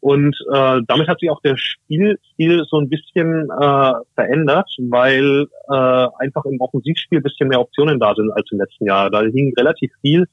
Und 0.00 0.36
äh, 0.52 0.80
damit 0.86 1.08
hat 1.08 1.20
sich 1.20 1.30
auch 1.30 1.40
der 1.40 1.56
Spielstil 1.56 2.64
so 2.68 2.78
ein 2.78 2.88
bisschen 2.88 3.48
äh, 3.50 3.92
verändert, 4.14 4.68
weil 4.88 5.46
äh, 5.68 6.06
einfach 6.18 6.44
im 6.44 6.60
Offensivspiel 6.60 7.18
ein 7.18 7.22
bisschen 7.22 7.48
mehr 7.48 7.60
Optionen 7.60 7.98
da 7.98 8.14
sind 8.14 8.30
als 8.32 8.50
im 8.52 8.58
letzten 8.58 8.86
Jahr. 8.86 9.10
Da 9.10 9.22
hing 9.22 9.52
relativ 9.58 9.90
viel 10.02 10.26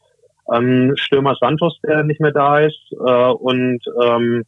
an 0.45 0.91
Stürmer 0.95 1.35
Santos, 1.39 1.79
der 1.87 2.03
nicht 2.03 2.19
mehr 2.19 2.33
da 2.33 2.59
ist, 2.59 2.91
äh, 2.91 3.31
und 3.31 3.79
ähm, 4.03 4.43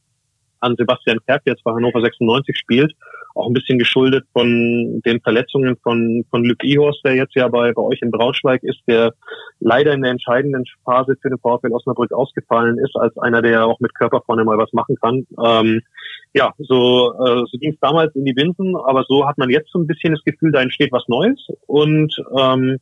an 0.65 0.75
Sebastian 0.77 1.19
Kerk, 1.25 1.43
der 1.45 1.53
jetzt 1.53 1.63
bei 1.63 1.71
Hannover 1.71 2.01
96 2.01 2.57
spielt, 2.57 2.93
auch 3.35 3.47
ein 3.47 3.53
bisschen 3.53 3.77
geschuldet 3.77 4.25
von 4.33 5.01
den 5.05 5.21
Verletzungen 5.21 5.75
von, 5.83 6.25
von 6.29 6.43
Luc 6.43 6.63
Ihorst, 6.63 7.01
der 7.03 7.15
jetzt 7.15 7.35
ja 7.35 7.47
bei, 7.49 7.73
bei 7.73 7.81
euch 7.81 8.01
in 8.01 8.09
Braunschweig 8.09 8.63
ist, 8.63 8.79
der 8.87 9.13
leider 9.59 9.93
in 9.93 10.01
der 10.01 10.11
entscheidenden 10.11 10.63
Phase 10.85 11.15
für 11.21 11.29
den 11.29 11.37
VfL 11.39 11.73
Osnabrück 11.73 12.13
ausgefallen 12.13 12.79
ist, 12.79 12.95
als 12.95 13.17
einer, 13.17 13.41
der 13.41 13.65
auch 13.65 13.79
mit 13.81 13.93
Körper 13.93 14.21
vorne 14.25 14.45
mal 14.45 14.57
was 14.57 14.71
machen 14.73 14.95
kann. 15.01 15.27
Ähm, 15.43 15.81
ja, 16.33 16.53
so, 16.57 17.13
äh, 17.13 17.43
so 17.51 17.57
ging 17.59 17.73
es 17.73 17.79
damals 17.81 18.15
in 18.15 18.25
die 18.25 18.33
Binsen, 18.33 18.75
aber 18.75 19.03
so 19.07 19.27
hat 19.27 19.37
man 19.37 19.49
jetzt 19.49 19.69
so 19.71 19.79
ein 19.79 19.87
bisschen 19.87 20.13
das 20.13 20.23
Gefühl, 20.23 20.51
da 20.51 20.61
entsteht 20.61 20.91
was 20.91 21.07
Neues 21.07 21.47
und 21.67 22.15
ähm, 22.37 22.77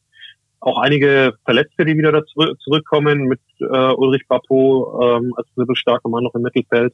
auch 0.59 0.79
einige 0.79 1.33
Verletzte, 1.43 1.83
die 1.83 1.97
wieder 1.97 2.11
dazu, 2.11 2.55
zurückkommen 2.63 3.23
mit 3.25 3.41
äh, 3.59 3.65
Ulrich 3.65 4.27
Papo 4.29 5.01
ähm, 5.03 5.33
als 5.35 5.47
dribbelstarker 5.55 6.07
Mann 6.07 6.23
noch 6.23 6.35
im 6.35 6.43
Mittelfeld 6.43 6.93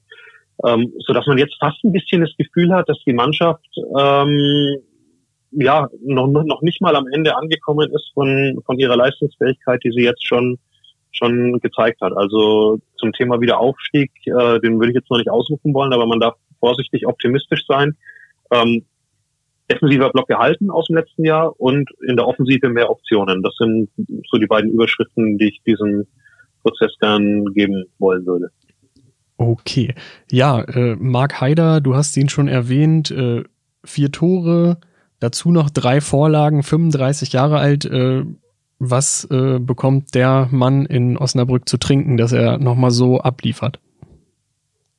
ähm, 0.65 0.93
so 0.99 1.13
dass 1.13 1.27
man 1.27 1.37
jetzt 1.37 1.55
fast 1.59 1.83
ein 1.83 1.91
bisschen 1.91 2.21
das 2.21 2.35
Gefühl 2.37 2.73
hat, 2.73 2.89
dass 2.89 2.99
die 3.05 3.13
Mannschaft 3.13 3.65
ähm, 3.97 4.77
ja 5.51 5.89
noch, 6.03 6.27
noch 6.27 6.61
nicht 6.61 6.81
mal 6.81 6.95
am 6.95 7.07
Ende 7.11 7.35
angekommen 7.35 7.89
ist 7.91 8.11
von, 8.13 8.61
von 8.65 8.77
ihrer 8.77 8.95
Leistungsfähigkeit, 8.95 9.81
die 9.83 9.91
sie 9.91 10.03
jetzt 10.03 10.25
schon 10.25 10.59
schon 11.11 11.59
gezeigt 11.59 12.01
hat. 12.01 12.15
Also 12.15 12.79
zum 12.97 13.13
Thema 13.13 13.41
Wiederaufstieg, 13.41 14.11
äh, 14.25 14.59
den 14.59 14.79
würde 14.79 14.89
ich 14.89 14.95
jetzt 14.95 15.09
noch 15.09 15.17
nicht 15.17 15.29
ausrufen 15.29 15.73
wollen, 15.73 15.93
aber 15.93 16.05
man 16.05 16.19
darf 16.19 16.35
vorsichtig 16.59 17.07
optimistisch 17.07 17.65
sein. 17.67 17.97
Ähm, 18.51 18.85
defensiver 19.71 20.09
Block 20.09 20.27
gehalten 20.27 20.71
aus 20.71 20.87
dem 20.87 20.97
letzten 20.97 21.25
Jahr 21.25 21.59
und 21.59 21.89
in 22.07 22.15
der 22.15 22.27
Offensive 22.27 22.69
mehr 22.69 22.89
Optionen. 22.89 23.43
Das 23.43 23.55
sind 23.57 23.89
so 24.29 24.37
die 24.37 24.47
beiden 24.47 24.71
Überschriften, 24.71 25.37
die 25.37 25.49
ich 25.49 25.61
diesem 25.65 26.07
Prozess 26.63 26.95
gern 26.99 27.45
geben 27.53 27.85
wollen 27.99 28.25
würde. 28.25 28.49
Okay. 29.39 29.95
Ja, 30.29 30.61
äh, 30.63 30.97
Marc 30.99 31.39
Haider, 31.39 31.79
du 31.79 31.95
hast 31.95 32.17
ihn 32.17 32.27
schon 32.27 32.49
erwähnt, 32.49 33.09
äh, 33.09 33.45
vier 33.85 34.11
Tore, 34.11 34.79
dazu 35.21 35.51
noch 35.51 35.69
drei 35.69 36.01
Vorlagen, 36.01 36.61
35 36.61 37.31
Jahre 37.31 37.57
alt. 37.57 37.85
Äh, 37.85 38.25
was 38.79 39.23
äh, 39.31 39.59
bekommt 39.59 40.13
der 40.13 40.49
Mann 40.51 40.85
in 40.85 41.17
Osnabrück 41.17 41.69
zu 41.69 41.77
trinken, 41.77 42.17
dass 42.17 42.33
er 42.33 42.57
nochmal 42.57 42.91
so 42.91 43.21
abliefert? 43.21 43.79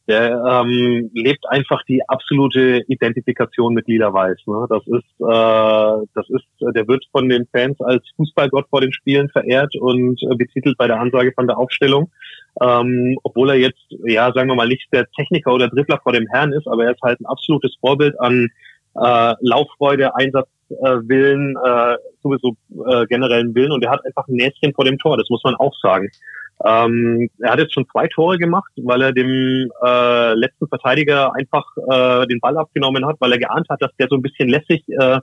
Der 0.08 0.42
ähm, 0.50 1.10
lebt 1.12 1.44
einfach 1.48 1.82
die 1.86 2.00
absolute 2.08 2.82
Identifikation 2.88 3.74
mit 3.74 3.88
Lila 3.88 4.12
Weiß. 4.12 4.38
Ne? 4.46 4.66
Das 4.70 4.82
ist, 4.86 5.20
äh, 5.20 6.06
das 6.14 6.30
ist, 6.30 6.74
der 6.74 6.88
wird 6.88 7.04
von 7.12 7.28
den 7.28 7.46
Fans 7.52 7.78
als 7.80 8.02
Fußballgott 8.16 8.68
vor 8.70 8.80
den 8.80 8.92
Spielen 8.92 9.28
verehrt 9.28 9.76
und 9.76 10.18
äh, 10.22 10.34
betitelt 10.34 10.78
bei 10.78 10.86
der 10.86 10.98
Ansage 10.98 11.32
von 11.34 11.46
der 11.46 11.58
Aufstellung. 11.58 12.10
Ähm, 12.60 13.18
obwohl 13.22 13.50
er 13.50 13.56
jetzt, 13.56 13.86
ja, 14.04 14.32
sagen 14.32 14.48
wir 14.48 14.54
mal, 14.54 14.68
nicht 14.68 14.86
der 14.92 15.06
Techniker 15.16 15.52
oder 15.54 15.68
Dribbler 15.68 15.98
vor 16.02 16.12
dem 16.12 16.26
Herrn 16.28 16.52
ist, 16.52 16.66
aber 16.66 16.84
er 16.84 16.92
ist 16.92 17.02
halt 17.02 17.20
ein 17.20 17.26
absolutes 17.26 17.74
Vorbild 17.80 18.18
an 18.20 18.48
äh, 18.96 19.34
Lauffreude, 19.40 20.14
Einsatzwillen, 20.14 21.56
äh, 21.64 21.92
äh, 21.92 21.96
sowieso 22.22 22.56
äh, 22.86 23.06
generellen 23.06 23.54
Willen 23.54 23.72
und 23.72 23.84
er 23.84 23.92
hat 23.92 24.04
einfach 24.04 24.28
ein 24.28 24.34
Näschen 24.34 24.74
vor 24.74 24.84
dem 24.84 24.98
Tor, 24.98 25.16
das 25.16 25.30
muss 25.30 25.42
man 25.44 25.54
auch 25.54 25.74
sagen. 25.80 26.10
Ähm, 26.62 27.30
er 27.38 27.52
hat 27.52 27.58
jetzt 27.58 27.72
schon 27.72 27.88
zwei 27.90 28.06
Tore 28.08 28.36
gemacht, 28.36 28.70
weil 28.76 29.00
er 29.00 29.12
dem 29.12 29.70
äh, 29.82 30.34
letzten 30.34 30.68
Verteidiger 30.68 31.34
einfach 31.34 31.64
äh, 31.88 32.26
den 32.26 32.40
Ball 32.40 32.58
abgenommen 32.58 33.06
hat, 33.06 33.16
weil 33.20 33.32
er 33.32 33.38
geahnt 33.38 33.68
hat, 33.70 33.80
dass 33.80 33.96
der 33.98 34.08
so 34.10 34.16
ein 34.16 34.22
bisschen 34.22 34.50
lässig 34.50 34.84
äh, 34.88 35.20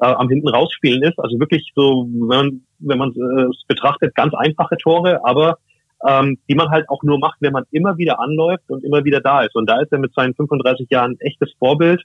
äh, 0.00 0.06
am 0.06 0.28
hinten 0.30 0.48
rausspielen 0.48 1.02
ist. 1.02 1.18
Also 1.18 1.38
wirklich 1.38 1.72
so, 1.74 2.06
wenn 2.10 2.26
man 2.28 2.60
wenn 2.78 2.98
man 2.98 3.10
äh, 3.10 3.50
es 3.50 3.64
betrachtet, 3.66 4.14
ganz 4.14 4.32
einfache 4.34 4.76
Tore, 4.78 5.20
aber 5.24 5.58
ähm, 6.06 6.38
die 6.48 6.54
man 6.54 6.70
halt 6.70 6.88
auch 6.88 7.02
nur 7.02 7.18
macht, 7.18 7.38
wenn 7.40 7.52
man 7.52 7.64
immer 7.70 7.96
wieder 7.96 8.20
anläuft 8.20 8.64
und 8.68 8.84
immer 8.84 9.04
wieder 9.04 9.20
da 9.20 9.42
ist. 9.42 9.54
Und 9.54 9.68
da 9.68 9.80
ist 9.80 9.92
er 9.92 9.98
mit 9.98 10.14
seinen 10.14 10.34
35 10.34 10.88
Jahren 10.90 11.12
ein 11.12 11.20
echtes 11.20 11.52
Vorbild, 11.58 12.02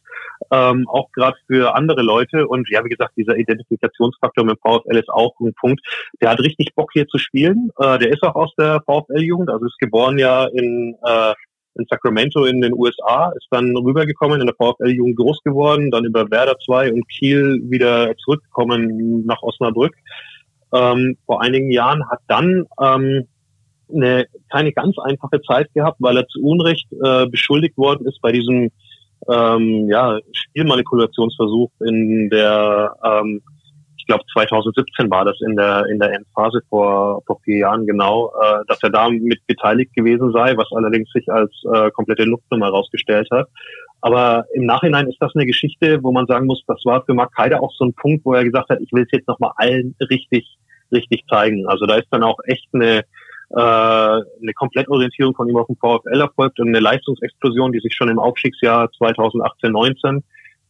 ähm, 0.51 0.87
auch 0.87 1.11
gerade 1.11 1.37
für 1.47 1.75
andere 1.75 2.01
Leute. 2.01 2.47
Und 2.47 2.69
ja, 2.69 2.83
wie 2.83 2.89
gesagt, 2.89 3.13
dieser 3.17 3.37
Identifikationsfaktor 3.37 4.45
mit 4.45 4.59
VfL 4.59 4.97
ist 4.97 5.09
auch 5.09 5.39
ein 5.39 5.53
Punkt. 5.53 5.81
Der 6.21 6.31
hat 6.31 6.39
richtig 6.39 6.73
Bock 6.75 6.91
hier 6.93 7.07
zu 7.07 7.17
spielen. 7.17 7.71
Äh, 7.79 7.99
der 7.99 8.11
ist 8.11 8.23
auch 8.23 8.35
aus 8.35 8.53
der 8.55 8.81
VfL-Jugend, 8.85 9.49
also 9.49 9.65
ist 9.65 9.79
geboren 9.79 10.17
ja 10.17 10.45
in 10.45 10.95
äh, 11.03 11.33
in 11.75 11.85
Sacramento 11.89 12.45
in 12.45 12.61
den 12.61 12.73
USA, 12.73 13.31
ist 13.35 13.47
dann 13.49 13.75
rübergekommen, 13.75 14.39
in 14.39 14.45
der 14.45 14.55
VfL-Jugend 14.55 15.15
groß 15.15 15.41
geworden, 15.43 15.89
dann 15.89 16.05
über 16.05 16.29
Werder 16.29 16.55
2 16.63 16.93
und 16.93 17.09
Kiel 17.09 17.61
wieder 17.63 18.15
zurückgekommen 18.17 19.25
nach 19.25 19.41
Osnabrück 19.41 19.95
ähm, 20.73 21.17
vor 21.25 21.41
einigen 21.41 21.71
Jahren, 21.71 22.07
hat 22.09 22.19
dann 22.27 22.65
ähm, 22.81 23.27
eine 23.93 24.25
keine 24.51 24.71
ganz 24.71 24.97
einfache 24.99 25.41
Zeit 25.41 25.73
gehabt, 25.73 25.97
weil 25.99 26.17
er 26.17 26.27
zu 26.27 26.41
Unrecht 26.41 26.87
äh, 27.03 27.25
beschuldigt 27.27 27.77
worden 27.77 28.05
ist 28.07 28.21
bei 28.21 28.31
diesem 28.31 28.71
ähm, 29.29 29.87
ja, 29.89 30.19
Spielmanipulationsversuch 30.31 31.69
in 31.85 32.29
der, 32.29 32.93
ähm, 33.03 33.41
ich 33.97 34.05
glaube 34.05 34.23
2017 34.33 35.09
war 35.09 35.23
das 35.23 35.39
in 35.47 35.55
der 35.55 35.85
in 35.85 35.97
der 35.97 36.11
Endphase 36.11 36.59
vor 36.69 37.21
vor 37.25 37.39
vier 37.45 37.59
Jahren 37.59 37.85
genau, 37.87 38.33
äh, 38.41 38.65
dass 38.67 38.83
er 38.83 38.89
da 38.89 39.09
mit 39.09 39.45
beteiligt 39.47 39.93
gewesen 39.95 40.31
sei, 40.33 40.57
was 40.57 40.67
allerdings 40.75 41.09
sich 41.11 41.29
als 41.29 41.51
äh, 41.73 41.89
komplette 41.91 42.23
Luftnummer 42.23 42.65
herausgestellt 42.65 43.27
hat. 43.31 43.47
Aber 44.03 44.45
im 44.53 44.65
Nachhinein 44.65 45.07
ist 45.07 45.21
das 45.21 45.33
eine 45.33 45.45
Geschichte, 45.45 46.03
wo 46.03 46.11
man 46.11 46.27
sagen 46.27 46.45
muss, 46.45 46.61
das 46.67 46.81
war 46.83 47.05
für 47.05 47.13
Mark 47.13 47.31
Heider 47.37 47.63
auch 47.63 47.71
so 47.73 47.85
ein 47.85 47.93
Punkt, 47.93 48.25
wo 48.25 48.33
er 48.33 48.43
gesagt 48.43 48.69
hat, 48.69 48.81
ich 48.81 48.91
will 48.91 49.03
es 49.03 49.11
jetzt 49.13 49.29
nochmal 49.29 49.53
allen 49.55 49.95
richtig, 50.09 50.57
richtig 50.91 51.23
zeigen. 51.29 51.65
Also 51.67 51.85
da 51.85 51.95
ist 51.95 52.09
dann 52.11 52.21
auch 52.21 52.37
echt 52.43 52.67
eine, 52.73 53.05
äh, 53.55 53.59
eine 53.59 54.53
Komplettorientierung 54.55 55.35
von 55.35 55.47
ihm 55.47 55.57
auf 55.57 55.67
den 55.67 55.77
VfL 55.77 56.21
erfolgt 56.21 56.59
und 56.59 56.69
eine 56.69 56.79
Leistungsexplosion, 56.79 57.71
die 57.71 57.79
sich 57.79 57.93
schon 57.95 58.09
im 58.09 58.19
Aufstiegsjahr 58.19 58.89
2018-19 58.99 60.23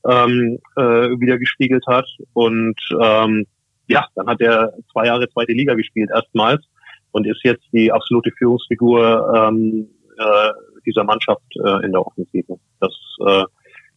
ähm, 0.10 0.60
äh, 0.76 0.82
wieder 1.20 1.38
gespiegelt 1.38 1.86
hat. 1.88 2.06
Und 2.34 2.80
ähm, 3.02 3.46
ja, 3.88 4.06
dann 4.16 4.28
hat 4.28 4.42
er 4.42 4.74
zwei 4.92 5.06
Jahre 5.06 5.30
zweite 5.30 5.54
Liga 5.54 5.76
gespielt 5.76 6.10
erstmals 6.14 6.64
und 7.12 7.26
ist 7.26 7.42
jetzt 7.44 7.66
die 7.72 7.92
absolute 7.92 8.32
Führungsfigur 8.38 9.34
ähm, 9.36 9.88
äh, 10.18 10.50
dieser 10.86 11.04
Mannschaft 11.04 11.44
äh, 11.64 11.86
in 11.86 11.92
der 11.92 12.06
Offensive. 12.06 12.60
Das 12.80 12.94
äh, 13.26 13.44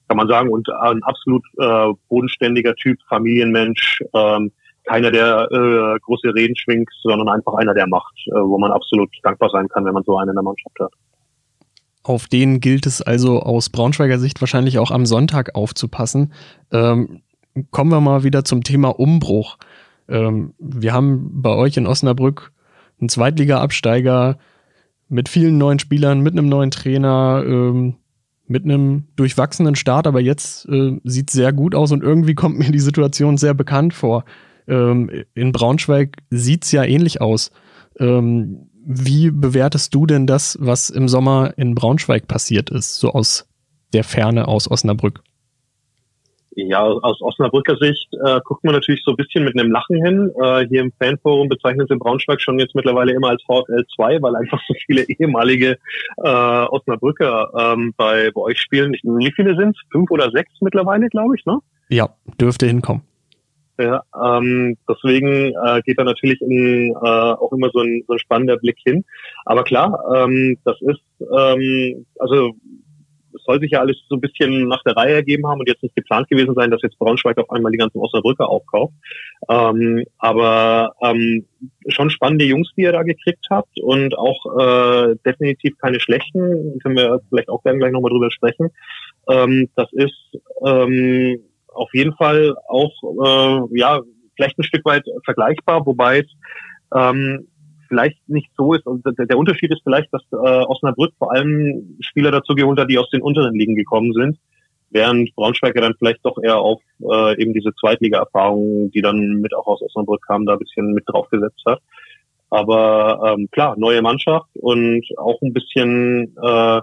kann 0.08 0.16
man 0.16 0.28
sagen. 0.28 0.50
Und 0.50 0.68
ein 0.70 1.02
absolut 1.02 1.42
äh, 1.58 1.92
bodenständiger 2.08 2.74
Typ, 2.76 2.98
Familienmensch, 3.08 4.02
ähm, 4.14 4.52
keiner, 4.86 5.10
der 5.10 5.48
äh, 5.50 5.98
große 6.00 6.34
Reden 6.34 6.56
schwingt, 6.56 6.88
sondern 7.02 7.28
einfach 7.28 7.54
einer, 7.54 7.74
der 7.74 7.86
macht, 7.86 8.14
äh, 8.26 8.34
wo 8.34 8.58
man 8.58 8.72
absolut 8.72 9.10
dankbar 9.22 9.50
sein 9.50 9.68
kann, 9.68 9.84
wenn 9.84 9.92
man 9.92 10.04
so 10.04 10.16
einen 10.16 10.30
in 10.30 10.36
der 10.36 10.42
Mannschaft 10.42 10.78
hat. 10.80 10.92
Auf 12.02 12.28
den 12.28 12.60
gilt 12.60 12.86
es 12.86 13.02
also 13.02 13.40
aus 13.40 13.68
Braunschweiger 13.68 14.18
Sicht 14.18 14.40
wahrscheinlich 14.40 14.78
auch 14.78 14.92
am 14.92 15.06
Sonntag 15.06 15.56
aufzupassen. 15.56 16.32
Ähm, 16.70 17.22
kommen 17.72 17.90
wir 17.90 18.00
mal 18.00 18.22
wieder 18.22 18.44
zum 18.44 18.62
Thema 18.62 18.88
Umbruch. 18.90 19.58
Ähm, 20.08 20.54
wir 20.58 20.92
haben 20.92 21.42
bei 21.42 21.50
euch 21.50 21.76
in 21.76 21.86
Osnabrück 21.86 22.52
einen 23.00 23.08
Zweitliga-Absteiger 23.08 24.38
mit 25.08 25.28
vielen 25.28 25.58
neuen 25.58 25.80
Spielern, 25.80 26.20
mit 26.20 26.32
einem 26.32 26.48
neuen 26.48 26.70
Trainer, 26.70 27.42
ähm, 27.44 27.96
mit 28.46 28.64
einem 28.64 29.08
durchwachsenen 29.16 29.74
Start, 29.74 30.06
aber 30.06 30.20
jetzt 30.20 30.68
äh, 30.68 31.00
sieht 31.02 31.30
sehr 31.30 31.52
gut 31.52 31.74
aus 31.74 31.90
und 31.90 32.04
irgendwie 32.04 32.34
kommt 32.34 32.58
mir 32.58 32.70
die 32.70 32.78
Situation 32.78 33.36
sehr 33.36 33.54
bekannt 33.54 33.94
vor. 33.94 34.24
Ähm, 34.68 35.24
in 35.34 35.52
Braunschweig 35.52 36.16
sieht's 36.30 36.72
ja 36.72 36.84
ähnlich 36.84 37.20
aus. 37.20 37.50
Ähm, 37.98 38.68
wie 38.84 39.30
bewertest 39.30 39.94
du 39.94 40.06
denn 40.06 40.26
das, 40.26 40.56
was 40.60 40.90
im 40.90 41.08
Sommer 41.08 41.54
in 41.56 41.74
Braunschweig 41.74 42.28
passiert 42.28 42.70
ist, 42.70 42.96
so 42.96 43.10
aus 43.10 43.48
der 43.92 44.04
Ferne 44.04 44.46
aus 44.46 44.70
Osnabrück? 44.70 45.22
Ja, 46.58 46.84
aus 46.84 47.20
Osnabrücker 47.20 47.76
Sicht 47.76 48.08
äh, 48.24 48.40
guckt 48.42 48.64
man 48.64 48.74
natürlich 48.74 49.02
so 49.04 49.10
ein 49.10 49.16
bisschen 49.16 49.44
mit 49.44 49.58
einem 49.58 49.70
Lachen 49.70 50.02
hin. 50.02 50.32
Äh, 50.42 50.66
hier 50.68 50.80
im 50.80 50.92
Fanforum 50.92 51.50
bezeichnen 51.50 51.86
sie 51.86 51.96
Braunschweig 51.96 52.40
schon 52.40 52.58
jetzt 52.58 52.74
mittlerweile 52.74 53.12
immer 53.12 53.28
als 53.28 53.42
VfL 53.42 53.84
2, 53.94 54.22
weil 54.22 54.36
einfach 54.36 54.58
so 54.66 54.74
viele 54.86 55.04
ehemalige 55.06 55.76
äh, 56.16 56.28
Osnabrücker 56.28 57.50
ähm, 57.58 57.92
bei, 57.98 58.30
bei 58.30 58.40
euch 58.40 58.58
spielen. 58.58 58.92
Wie 58.92 59.32
viele 59.32 59.54
sind 59.56 59.76
es? 59.76 59.82
Fünf 59.92 60.10
oder 60.10 60.30
sechs 60.30 60.50
mittlerweile, 60.62 61.08
glaube 61.08 61.34
ich, 61.36 61.44
ne? 61.44 61.58
Ja, 61.90 62.08
dürfte 62.40 62.66
hinkommen. 62.66 63.02
Ja, 63.78 64.02
ähm, 64.24 64.76
deswegen 64.88 65.52
äh, 65.52 65.82
geht 65.84 65.98
da 65.98 66.04
natürlich 66.04 66.40
in, 66.40 66.92
äh, 66.92 66.94
auch 66.94 67.52
immer 67.52 67.68
so 67.72 67.80
ein, 67.80 68.04
so 68.06 68.14
ein 68.14 68.18
spannender 68.18 68.56
Blick 68.56 68.78
hin. 68.84 69.04
Aber 69.44 69.64
klar, 69.64 70.02
ähm, 70.14 70.56
das 70.64 70.80
ist, 70.80 71.02
ähm, 71.20 72.06
also 72.18 72.54
es 73.36 73.44
soll 73.44 73.60
sich 73.60 73.72
ja 73.72 73.80
alles 73.80 73.96
so 74.08 74.16
ein 74.16 74.20
bisschen 74.20 74.66
nach 74.68 74.82
der 74.84 74.96
Reihe 74.96 75.14
ergeben 75.14 75.46
haben 75.46 75.60
und 75.60 75.68
jetzt 75.68 75.82
nicht 75.82 75.94
geplant 75.94 76.28
gewesen 76.28 76.54
sein, 76.54 76.70
dass 76.70 76.80
jetzt 76.82 76.98
Braunschweig 76.98 77.36
auf 77.36 77.50
einmal 77.50 77.70
die 77.70 77.78
ganzen 77.78 77.98
Osnabrücker 77.98 78.48
aufkauft. 78.48 78.94
Ähm, 79.48 80.04
aber 80.18 80.94
ähm, 81.02 81.46
schon 81.88 82.08
spannende 82.08 82.46
Jungs, 82.46 82.70
die 82.76 82.82
ihr 82.82 82.92
da 82.92 83.02
gekriegt 83.02 83.46
habt 83.50 83.78
und 83.80 84.16
auch 84.16 84.58
äh, 84.58 85.16
definitiv 85.26 85.76
keine 85.78 86.00
schlechten, 86.00 86.78
können 86.82 86.96
wir 86.96 87.20
vielleicht 87.28 87.50
auch 87.50 87.62
gerne 87.62 87.78
gleich 87.78 87.92
nochmal 87.92 88.10
drüber 88.10 88.30
sprechen. 88.30 88.70
Ähm, 89.28 89.68
das 89.76 89.92
ist 89.92 90.38
ähm, 90.64 91.40
auf 91.76 91.90
jeden 91.92 92.14
Fall 92.14 92.56
auch 92.68 92.92
äh, 93.24 93.78
ja 93.78 94.00
vielleicht 94.36 94.58
ein 94.58 94.64
Stück 94.64 94.84
weit 94.84 95.04
vergleichbar, 95.24 95.86
wobei 95.86 96.20
es 96.20 96.26
ähm, 96.94 97.48
vielleicht 97.88 98.28
nicht 98.28 98.50
so 98.56 98.74
ist. 98.74 98.86
Und 98.86 99.04
der, 99.06 99.38
Unterschied 99.38 99.72
ist 99.72 99.82
vielleicht, 99.82 100.12
dass 100.12 100.22
äh, 100.32 100.36
Osnabrück 100.36 101.12
vor 101.18 101.32
allem 101.32 101.96
Spieler 102.00 102.30
dazu 102.30 102.54
geholt 102.54 102.78
hat, 102.78 102.90
die 102.90 102.98
aus 102.98 103.10
den 103.10 103.22
unteren 103.22 103.54
Ligen 103.54 103.74
gekommen 103.74 104.12
sind, 104.12 104.38
während 104.90 105.34
Braunschweiger 105.34 105.80
dann 105.80 105.94
vielleicht 105.98 106.24
doch 106.24 106.36
eher 106.42 106.58
auf 106.58 106.80
äh, 107.00 107.40
eben 107.40 107.52
diese 107.52 107.74
Zweitliga-Erfahrungen, 107.74 108.90
die 108.90 109.02
dann 109.02 109.40
mit 109.40 109.54
auch 109.54 109.66
aus 109.66 109.82
Osnabrück 109.82 110.22
kamen, 110.26 110.46
da 110.46 110.54
ein 110.54 110.58
bisschen 110.58 110.92
mit 110.92 111.04
draufgesetzt 111.06 111.62
hat. 111.66 111.80
Aber 112.50 113.34
ähm, 113.34 113.48
klar, 113.50 113.74
neue 113.76 114.02
Mannschaft 114.02 114.48
und 114.54 115.04
auch 115.16 115.40
ein 115.42 115.52
bisschen 115.52 116.36
äh, 116.40 116.80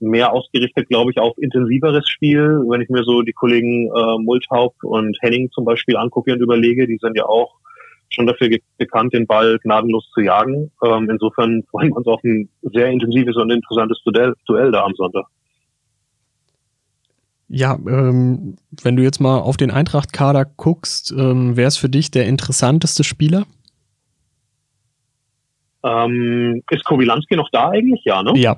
mehr 0.00 0.32
ausgerichtet, 0.32 0.88
glaube 0.88 1.10
ich, 1.10 1.18
auf 1.18 1.36
intensiveres 1.38 2.08
Spiel. 2.08 2.62
Wenn 2.68 2.80
ich 2.80 2.88
mir 2.88 3.04
so 3.04 3.22
die 3.22 3.32
Kollegen 3.32 3.88
äh, 3.88 4.18
Multhaupt 4.18 4.84
und 4.84 5.16
Henning 5.20 5.50
zum 5.50 5.64
Beispiel 5.64 5.96
angucke 5.96 6.32
und 6.32 6.40
überlege, 6.40 6.86
die 6.86 6.98
sind 7.00 7.16
ja 7.16 7.26
auch 7.26 7.54
schon 8.10 8.26
dafür 8.26 8.48
bekannt, 8.78 9.12
den 9.12 9.26
Ball 9.26 9.58
gnadenlos 9.58 10.08
zu 10.14 10.20
jagen. 10.20 10.70
Ähm, 10.84 11.08
insofern 11.10 11.62
freuen 11.70 11.90
wir 11.90 11.96
uns 11.96 12.06
auf 12.06 12.22
ein 12.24 12.48
sehr 12.62 12.88
intensives 12.88 13.36
und 13.36 13.50
interessantes 13.50 14.00
Duell, 14.04 14.34
Duell 14.46 14.72
da 14.72 14.84
am 14.84 14.94
Sonntag. 14.94 15.26
Ja, 17.50 17.78
ähm, 17.88 18.56
wenn 18.82 18.96
du 18.96 19.02
jetzt 19.02 19.20
mal 19.20 19.38
auf 19.38 19.56
den 19.56 19.70
Eintracht-Kader 19.70 20.44
guckst, 20.44 21.14
ähm, 21.16 21.56
wer 21.56 21.66
ist 21.66 21.78
für 21.78 21.88
dich 21.88 22.10
der 22.10 22.26
interessanteste 22.26 23.04
Spieler? 23.04 23.46
Ähm, 25.82 26.62
ist 26.70 26.84
Kowilanski 26.84 27.36
noch 27.36 27.48
da 27.50 27.70
eigentlich? 27.70 28.04
Ja, 28.04 28.22
ne? 28.22 28.32
Ja, 28.36 28.56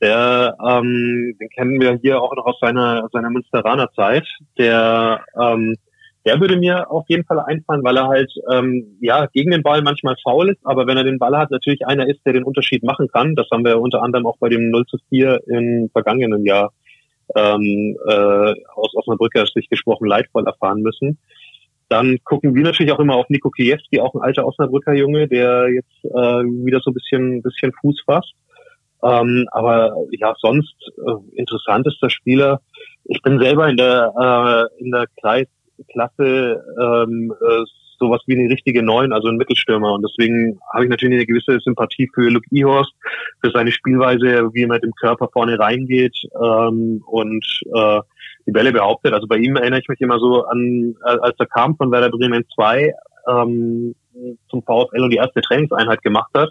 der, 0.00 0.56
ähm, 0.66 1.36
den 1.40 1.48
kennen 1.50 1.80
wir 1.80 1.98
hier 2.02 2.20
auch 2.20 2.34
noch 2.36 2.46
aus 2.46 2.58
seiner, 2.60 3.08
seiner 3.12 3.30
Münsteraner 3.30 3.90
Zeit. 3.94 4.26
Der, 4.58 5.24
ähm, 5.40 5.76
der 6.26 6.40
würde 6.40 6.56
mir 6.56 6.90
auf 6.90 7.04
jeden 7.08 7.24
Fall 7.24 7.38
einfallen, 7.38 7.84
weil 7.84 7.96
er 7.96 8.08
halt 8.08 8.32
ähm, 8.52 8.98
ja 9.00 9.26
gegen 9.26 9.52
den 9.52 9.62
Ball 9.62 9.82
manchmal 9.82 10.16
faul 10.22 10.50
ist, 10.50 10.60
aber 10.64 10.86
wenn 10.86 10.96
er 10.96 11.04
den 11.04 11.18
Ball 11.18 11.36
hat, 11.36 11.50
natürlich 11.50 11.86
einer 11.86 12.08
ist, 12.08 12.20
der 12.26 12.32
den 12.32 12.44
Unterschied 12.44 12.82
machen 12.82 13.08
kann. 13.08 13.36
Das 13.36 13.46
haben 13.52 13.64
wir 13.64 13.80
unter 13.80 14.02
anderem 14.02 14.26
auch 14.26 14.36
bei 14.38 14.48
dem 14.48 14.70
0 14.70 14.86
zu 14.86 14.98
4 15.08 15.40
im 15.46 15.88
vergangenen 15.92 16.44
Jahr 16.44 16.72
ähm, 17.34 17.96
äh, 18.06 18.54
aus 18.74 18.94
Osnabrücker 18.94 19.46
Sicht 19.46 19.70
gesprochen 19.70 20.06
leidvoll 20.06 20.46
erfahren 20.46 20.82
müssen. 20.82 21.18
Dann 21.88 22.18
gucken 22.24 22.54
wir 22.54 22.62
natürlich 22.62 22.92
auch 22.92 22.98
immer 22.98 23.14
auf 23.14 23.28
Nico 23.28 23.50
Kiewski, 23.50 24.00
auch 24.00 24.14
ein 24.14 24.20
alter 24.20 24.46
Osnabrücker 24.46 24.94
Junge, 24.94 25.28
der 25.28 25.68
jetzt 25.72 26.04
äh, 26.04 26.10
wieder 26.10 26.80
so 26.80 26.90
ein 26.90 26.94
bisschen, 26.94 27.42
bisschen 27.42 27.72
Fuß 27.80 28.02
fasst. 28.04 28.34
Ähm, 29.02 29.46
aber 29.52 29.94
ja, 30.10 30.34
sonst 30.38 30.74
äh, 31.06 31.38
interessant 31.38 31.86
ist 31.86 32.02
der 32.02 32.10
Spieler. 32.10 32.60
Ich 33.04 33.22
bin 33.22 33.38
selber 33.38 33.68
in 33.68 33.76
der 33.76 34.12
äh, 34.78 34.82
in 34.82 34.90
der 34.90 35.06
Kreis 35.20 35.46
Klasse 35.92 36.64
ähm, 36.80 37.32
äh, 37.40 37.64
sowas 37.98 38.20
wie 38.26 38.38
eine 38.38 38.50
richtige 38.50 38.82
Neun, 38.82 39.12
also 39.12 39.28
ein 39.28 39.36
Mittelstürmer. 39.36 39.92
Und 39.92 40.02
deswegen 40.02 40.58
habe 40.72 40.84
ich 40.84 40.90
natürlich 40.90 41.16
eine 41.16 41.26
gewisse 41.26 41.58
Sympathie 41.60 42.10
für 42.14 42.28
Luke 42.30 42.46
Ihorst, 42.50 42.92
für 43.42 43.50
seine 43.50 43.72
Spielweise, 43.72 44.50
wie 44.52 44.62
er 44.62 44.68
mit 44.68 44.82
dem 44.82 44.92
Körper 44.92 45.28
vorne 45.32 45.58
reingeht 45.58 46.16
ähm, 46.34 47.02
und 47.06 47.44
äh, 47.74 48.00
die 48.46 48.52
Bälle 48.52 48.72
behauptet. 48.72 49.12
Also 49.12 49.26
bei 49.26 49.36
ihm 49.36 49.56
erinnere 49.56 49.80
ich 49.80 49.88
mich 49.88 50.00
immer 50.00 50.18
so 50.18 50.44
an, 50.44 50.94
als 51.02 51.36
er 51.38 51.46
kam 51.46 51.76
von 51.76 51.90
Werder 51.90 52.10
Bremen 52.10 52.44
2 52.54 52.92
ähm, 53.28 53.94
zum 54.48 54.62
VfL 54.62 55.02
und 55.02 55.10
die 55.10 55.16
erste 55.16 55.40
Trainingseinheit 55.40 56.02
gemacht 56.02 56.30
hat. 56.34 56.50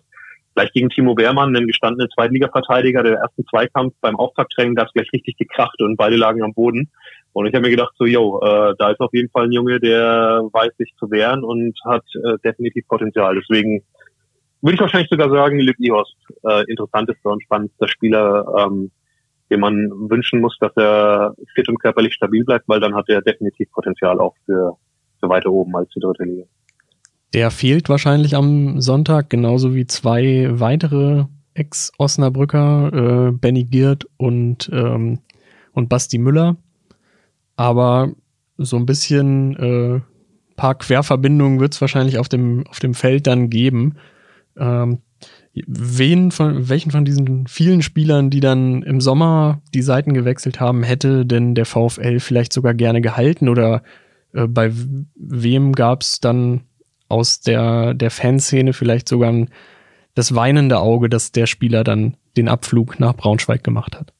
Gleich 0.56 0.72
gegen 0.72 0.90
Timo 0.90 1.16
Beermann, 1.16 1.56
einen 1.56 1.68
gestandenen 1.68 2.10
Zweitliga-Verteidiger, 2.16 3.04
der 3.04 3.18
ersten 3.18 3.46
Zweikampf 3.46 3.94
beim 4.00 4.16
Auftakttraining, 4.16 4.76
da 4.76 4.84
es 4.84 4.94
gleich 4.94 5.12
richtig 5.12 5.38
gekracht 5.38 5.82
und 5.82 5.98
beide 5.98 6.16
lagen 6.16 6.44
am 6.44 6.54
Boden. 6.54 6.90
Und 7.34 7.46
ich 7.46 7.54
habe 7.54 7.66
mir 7.66 7.72
gedacht, 7.72 7.94
so, 7.98 8.06
yo, 8.06 8.40
äh, 8.42 8.74
da 8.80 8.92
ist 8.92 9.02
auf 9.02 9.14
jeden 9.14 9.30
Fall 9.30 9.46
ein 9.46 9.52
Junge, 9.52 9.82
der 9.82 10.48
weiß 10.54 10.72
sich 10.78 10.94
zu 10.98 11.12
wehren 11.12 11.44
und 11.44 11.78
hat 11.84 12.06
äh, 12.16 12.38
definitiv 12.46 12.88
Potenzial. 12.88 13.36
Deswegen 13.36 13.84
würde 14.62 14.76
ich 14.76 14.82
wahrscheinlich 14.82 15.10
sogar 15.10 15.30
sagen, 15.30 15.60
Luke 15.60 15.78
Ihorst, 15.80 16.16
äh, 16.44 16.64
interessantester 16.72 17.32
und 17.32 17.44
spannendster 17.44 17.90
Spieler, 17.90 18.46
ähm, 18.58 18.92
dem 19.52 19.60
man 19.60 19.92
wünschen 20.10 20.40
muss, 20.40 20.58
dass 20.60 20.72
er 20.78 21.36
fit 21.54 21.68
und 21.68 21.80
körperlich 21.80 22.14
stabil 22.14 22.46
bleibt, 22.46 22.68
weil 22.70 22.80
dann 22.80 22.96
hat 22.96 23.10
er 23.10 23.22
definitiv 23.22 23.70
Potenzial 23.72 24.20
auch 24.22 24.36
für, 24.46 24.78
für 25.20 25.30
weiter 25.30 25.52
oben 25.52 25.76
als 25.76 25.90
die 25.90 26.00
dritte 26.00 26.24
Liga. 26.24 26.46
Der 27.36 27.51
fehlt 27.51 27.89
wahrscheinlich 27.89 28.34
am 28.34 28.80
Sonntag, 28.80 29.30
genauso 29.30 29.75
wie 29.75 29.86
zwei 29.86 30.48
weitere 30.51 31.25
Ex-Osnabrücker, 31.54 33.27
äh, 33.27 33.32
Benny 33.34 33.65
Giert 33.65 34.08
und, 34.15 34.70
ähm, 34.72 35.20
und 35.74 35.89
Basti 35.89 36.18
Müller. 36.18 36.56
Aber 37.58 38.13
so 38.58 38.77
ein 38.77 38.86
bisschen 38.86 39.54
äh, 39.58 40.00
paar 40.56 40.75
Querverbindungen 40.75 41.60
wird 41.60 41.74
es 41.74 41.82
wahrscheinlich 41.82 42.20
auf 42.20 42.30
dem, 42.30 42.65
auf 42.68 42.80
dem 42.80 42.94
Feld 42.94 43.27
dann 43.27 43.50
geben. 43.50 43.96
Ähm, 44.58 45.00
wen 45.54 46.32
von, 46.32 46.70
welchen 46.70 46.92
von 46.92 47.04
diesen 47.04 47.48
vielen 47.48 47.82
Spielern, 47.82 48.30
die 48.30 48.39
dann 48.39 48.82
im 48.82 49.01
Sommer 49.01 49.62
die 49.74 49.82
Seiten 49.82 50.13
gewechselt 50.13 50.62
haben, 50.62 50.84
hätte 50.84 51.25
denn 51.25 51.54
der 51.54 51.65
VfL 51.65 52.22
vielleicht 52.22 52.54
sogar 52.54 52.74
gerne 52.74 53.01
gehalten 53.01 53.50
oder 53.50 53.84
äh, 54.32 54.48
bei 54.48 54.72
wem 55.15 55.74
gab 55.74 56.01
es 56.01 56.22
dann 56.22 56.62
aus 57.15 57.39
der, 57.39 57.93
der 57.93 58.12
Fanszene 58.12 58.74
vielleicht 58.74 59.07
sogar 59.07 59.31
ein, 59.31 59.50
das 60.13 60.36
weinende 60.36 60.79
Auge, 60.79 61.10
dass 61.10 61.31
der 61.31 61.45
Spieler 61.45 61.84
dann 61.84 62.17
den 62.38 62.50
Abflug 62.50 63.00
nach 63.00 63.15
Braunschweig 63.15 63.63
gemacht 63.63 63.98
hat? 63.98 64.13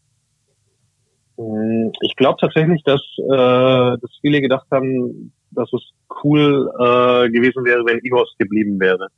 Hm, 1.38 1.92
ich 2.02 2.16
glaube 2.16 2.38
tatsächlich, 2.40 2.82
dass, 2.84 3.02
äh, 3.18 3.98
dass 4.02 4.12
viele 4.22 4.42
gedacht 4.42 4.68
haben, 4.72 5.34
dass 5.52 5.72
es 5.74 5.82
cool 6.24 6.72
äh, 6.80 7.30
gewesen 7.30 7.66
wäre, 7.66 7.86
wenn 7.86 8.00
Igors 8.04 8.34
geblieben 8.40 8.80
wäre. 8.80 9.10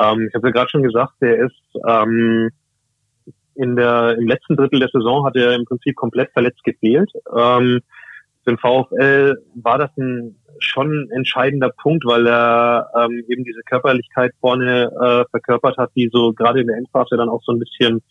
Ähm, 0.00 0.28
ich 0.28 0.34
habe 0.34 0.48
ja 0.48 0.52
gerade 0.52 0.70
schon 0.70 0.82
gesagt, 0.84 1.14
der 1.20 1.46
ist 1.46 1.80
ähm, 1.86 2.50
in 3.54 3.74
der 3.74 4.16
im 4.16 4.28
letzten 4.28 4.56
Drittel 4.56 4.78
der 4.78 4.90
Saison 4.92 5.26
hat 5.26 5.36
er 5.36 5.54
im 5.54 5.64
Prinzip 5.64 5.96
komplett 5.96 6.30
verletzt 6.32 6.62
gefehlt. 6.62 7.10
Ähm, 7.36 7.80
für 8.48 8.52
den 8.52 8.58
VfL 8.58 9.36
war 9.62 9.78
das 9.78 9.90
ein 9.98 10.36
schon 10.60 11.08
entscheidender 11.10 11.70
Punkt, 11.70 12.04
weil 12.04 12.26
er 12.26 12.90
ähm, 12.98 13.24
eben 13.28 13.44
diese 13.44 13.60
Körperlichkeit 13.62 14.32
vorne 14.40 14.90
äh, 15.00 15.24
verkörpert 15.30 15.76
hat, 15.76 15.90
die 15.94 16.08
so 16.12 16.32
gerade 16.32 16.60
in 16.60 16.66
der 16.66 16.76
Endphase 16.76 17.16
dann 17.16 17.28
auch 17.28 17.42
so 17.44 17.52
ein 17.52 17.60
bisschen 17.60 18.02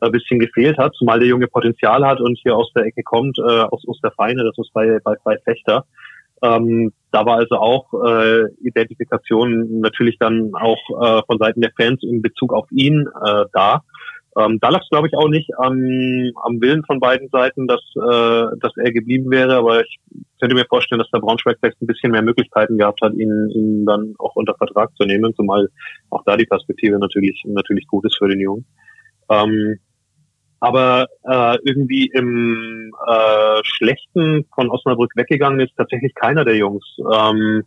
ein 0.00 0.08
äh, 0.08 0.10
bisschen 0.10 0.40
gefehlt 0.40 0.78
hat, 0.78 0.94
zumal 0.94 1.20
der 1.20 1.28
Junge 1.28 1.46
Potenzial 1.46 2.04
hat 2.04 2.20
und 2.20 2.38
hier 2.42 2.56
aus 2.56 2.72
der 2.74 2.86
Ecke 2.86 3.02
kommt, 3.04 3.38
äh, 3.38 3.42
aus 3.42 3.86
Osterfeine, 3.86 4.42
das 4.42 4.58
ist 4.58 4.72
bei, 4.72 4.98
bei, 5.04 5.14
bei 5.22 5.38
Fechter. 5.44 5.84
Ähm, 6.42 6.92
da 7.12 7.24
war 7.24 7.36
also 7.36 7.56
auch 7.56 7.92
äh, 8.04 8.46
Identifikation 8.62 9.80
natürlich 9.80 10.18
dann 10.18 10.50
auch 10.54 10.80
äh, 11.00 11.22
von 11.24 11.38
Seiten 11.38 11.60
der 11.60 11.70
Fans 11.76 12.02
in 12.02 12.20
Bezug 12.20 12.52
auf 12.52 12.66
ihn 12.72 13.06
äh, 13.24 13.44
da. 13.52 13.84
Ähm, 14.38 14.58
da 14.60 14.70
lag 14.70 14.80
es, 14.82 14.88
glaube 14.88 15.08
ich, 15.08 15.14
auch 15.16 15.28
nicht 15.28 15.50
am, 15.58 15.76
am 16.42 16.60
Willen 16.60 16.84
von 16.84 17.00
beiden 17.00 17.28
Seiten, 17.28 17.66
dass, 17.66 17.82
äh, 17.96 18.56
dass 18.60 18.72
er 18.76 18.92
geblieben 18.92 19.30
wäre, 19.30 19.56
aber 19.56 19.82
ich 19.82 19.98
könnte 20.40 20.56
mir 20.56 20.64
vorstellen, 20.64 20.98
dass 20.98 21.10
der 21.10 21.20
Braunschweig 21.20 21.58
vielleicht 21.60 21.80
ein 21.82 21.86
bisschen 21.86 22.12
mehr 22.12 22.22
Möglichkeiten 22.22 22.78
gehabt 22.78 23.00
hat, 23.02 23.12
ihn, 23.12 23.50
ihn 23.50 23.84
dann 23.84 24.14
auch 24.18 24.34
unter 24.34 24.54
Vertrag 24.54 24.90
zu 24.96 25.04
nehmen, 25.04 25.34
zumal 25.34 25.68
auch 26.10 26.22
da 26.24 26.36
die 26.36 26.46
Perspektive 26.46 26.98
natürlich, 26.98 27.42
natürlich 27.46 27.86
gut 27.86 28.06
ist 28.06 28.16
für 28.16 28.28
den 28.28 28.40
Jungen. 28.40 28.64
Ähm, 29.28 29.78
aber 30.60 31.08
äh, 31.24 31.58
irgendwie 31.64 32.06
im 32.06 32.92
äh, 33.06 33.60
Schlechten 33.64 34.46
von 34.54 34.70
Osnabrück 34.70 35.10
weggegangen 35.16 35.60
ist 35.60 35.76
tatsächlich 35.76 36.14
keiner 36.14 36.44
der 36.44 36.56
Jungs. 36.56 36.84
Ähm, 37.12 37.64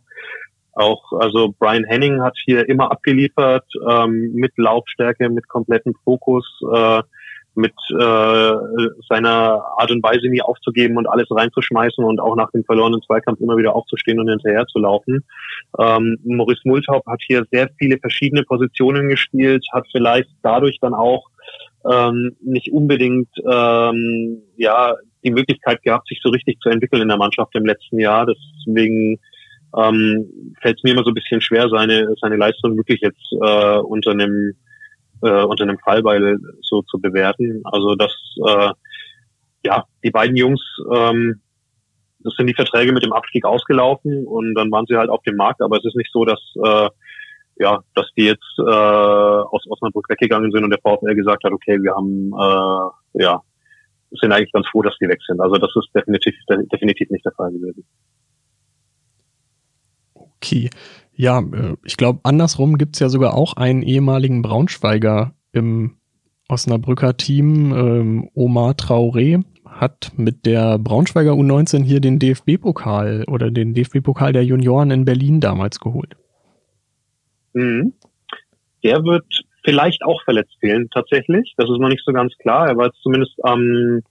auch 0.76 1.12
also 1.12 1.54
Brian 1.58 1.84
Henning 1.84 2.22
hat 2.22 2.36
hier 2.44 2.68
immer 2.68 2.90
abgeliefert 2.90 3.64
ähm, 3.88 4.32
mit 4.34 4.52
Laufstärke, 4.56 5.28
mit 5.30 5.48
komplettem 5.48 5.94
Fokus, 6.04 6.44
äh, 6.72 7.02
mit 7.54 7.72
äh, 7.90 8.52
seiner 9.08 9.64
Art 9.78 9.90
und 9.90 10.02
Weise 10.02 10.28
nie 10.28 10.42
aufzugeben 10.42 10.98
und 10.98 11.08
alles 11.08 11.26
reinzuschmeißen 11.30 12.04
und 12.04 12.20
auch 12.20 12.36
nach 12.36 12.50
dem 12.50 12.64
verlorenen 12.64 13.00
Zweikampf 13.00 13.40
immer 13.40 13.56
wieder 13.56 13.74
aufzustehen 13.74 14.20
und 14.20 14.28
hinterher 14.28 14.66
zu 14.66 14.78
laufen. 14.78 15.24
Ähm, 15.78 16.18
Maurice 16.24 16.60
Multhaup 16.64 17.06
hat 17.06 17.22
hier 17.26 17.46
sehr 17.50 17.70
viele 17.78 17.96
verschiedene 17.98 18.42
Positionen 18.42 19.08
gespielt, 19.08 19.66
hat 19.72 19.86
vielleicht 19.90 20.28
dadurch 20.42 20.78
dann 20.82 20.92
auch 20.92 21.24
ähm, 21.90 22.36
nicht 22.42 22.70
unbedingt 22.70 23.30
ähm, 23.50 24.42
ja 24.56 24.94
die 25.24 25.30
Möglichkeit 25.30 25.82
gehabt, 25.82 26.08
sich 26.08 26.20
so 26.22 26.28
richtig 26.28 26.60
zu 26.60 26.68
entwickeln 26.68 27.02
in 27.02 27.08
der 27.08 27.16
Mannschaft 27.16 27.54
im 27.54 27.64
letzten 27.64 27.98
Jahr. 27.98 28.26
Deswegen 28.26 29.18
ähm, 29.76 30.54
fällt 30.60 30.78
es 30.78 30.82
mir 30.82 30.92
immer 30.92 31.04
so 31.04 31.10
ein 31.10 31.14
bisschen 31.14 31.40
schwer, 31.40 31.68
seine 31.68 32.14
seine 32.20 32.36
Leistung 32.36 32.76
wirklich 32.76 33.00
jetzt 33.00 33.32
äh, 33.32 33.78
unter 33.78 34.12
einem 34.12 34.52
äh, 35.22 35.42
unter 35.42 35.64
einem 35.64 35.78
Fallbeil 35.78 36.38
so 36.62 36.82
zu 36.82 36.98
bewerten. 36.98 37.60
Also 37.64 37.94
das 37.94 38.12
äh, 38.46 38.70
ja 39.64 39.84
die 40.04 40.10
beiden 40.10 40.36
Jungs 40.36 40.62
ähm, 40.92 41.40
das 42.26 42.34
sind 42.36 42.48
die 42.48 42.54
Verträge 42.54 42.92
mit 42.92 43.04
dem 43.04 43.12
Abstieg 43.12 43.44
ausgelaufen 43.44 44.26
und 44.26 44.54
dann 44.54 44.70
waren 44.72 44.86
sie 44.86 44.96
halt 44.96 45.10
auf 45.10 45.22
dem 45.22 45.36
Markt, 45.36 45.62
aber 45.62 45.76
es 45.76 45.84
ist 45.84 45.96
nicht 45.96 46.10
so, 46.12 46.24
dass 46.24 46.40
äh, 46.64 46.90
ja, 47.58 47.80
dass 47.94 48.06
die 48.16 48.24
jetzt 48.24 48.58
äh, 48.58 48.62
aus 48.62 49.64
Osnabrück 49.66 50.08
weggegangen 50.10 50.50
sind 50.52 50.64
und 50.64 50.70
der 50.70 50.80
VfL 50.80 51.14
gesagt 51.14 51.44
hat, 51.44 51.52
okay, 51.52 51.78
wir 51.80 51.94
haben 51.94 52.32
äh, 52.32 53.22
ja 53.22 53.42
sind 54.20 54.32
eigentlich 54.32 54.52
ganz 54.52 54.66
froh, 54.68 54.82
dass 54.82 54.96
die 55.00 55.08
weg 55.08 55.20
sind. 55.26 55.40
Also 55.40 55.56
das 55.56 55.70
ist 55.74 55.88
definitiv 55.94 56.34
definitiv 56.72 57.10
nicht 57.10 57.24
der 57.24 57.32
Fall 57.32 57.52
gewesen. 57.52 57.84
Okay. 60.46 60.70
Ja, 61.14 61.40
äh, 61.40 61.76
ich 61.84 61.96
glaube, 61.96 62.20
andersrum 62.22 62.78
gibt's 62.78 63.00
ja 63.00 63.08
sogar 63.08 63.34
auch 63.34 63.54
einen 63.54 63.82
ehemaligen 63.82 64.42
Braunschweiger 64.42 65.34
im 65.52 65.96
Osnabrücker 66.48 67.16
Team, 67.16 67.72
ähm, 67.74 68.30
Omar 68.34 68.72
Traoré, 68.72 69.42
hat 69.64 70.12
mit 70.16 70.46
der 70.46 70.78
Braunschweiger 70.78 71.32
U19 71.32 71.82
hier 71.82 72.00
den 72.00 72.18
DFB-Pokal 72.18 73.24
oder 73.26 73.50
den 73.50 73.74
DFB-Pokal 73.74 74.32
der 74.32 74.44
Junioren 74.44 74.90
in 74.90 75.04
Berlin 75.04 75.40
damals 75.40 75.80
geholt. 75.80 76.16
Mhm. 77.54 77.94
Der 78.84 79.02
wird 79.02 79.24
vielleicht 79.64 80.04
auch 80.04 80.22
verletzt 80.22 80.56
fehlen, 80.60 80.88
tatsächlich. 80.92 81.54
Das 81.56 81.68
ist 81.68 81.80
noch 81.80 81.88
nicht 81.88 82.04
so 82.04 82.12
ganz 82.12 82.36
klar. 82.38 82.68
Er 82.68 82.76
war 82.76 82.86
jetzt 82.86 83.02
zumindest 83.02 83.44
am, 83.44 84.02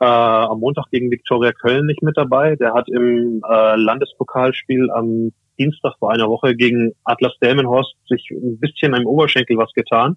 äh, 0.00 0.04
am 0.04 0.60
Montag 0.60 0.86
gegen 0.90 1.10
Viktoria 1.10 1.52
Köln 1.52 1.86
nicht 1.86 2.02
mit 2.02 2.16
dabei. 2.16 2.56
Der 2.56 2.72
hat 2.72 2.88
im 2.88 3.42
äh, 3.46 3.76
Landespokalspiel 3.76 4.90
am 4.90 5.32
Dienstag 5.58 5.94
vor 5.98 6.12
einer 6.12 6.28
Woche 6.28 6.54
gegen 6.54 6.92
Atlas 7.04 7.32
Delmenhorst 7.42 7.94
sich 8.08 8.30
ein 8.30 8.58
bisschen 8.58 8.94
am 8.94 9.06
Oberschenkel 9.06 9.56
was 9.56 9.72
getan. 9.72 10.16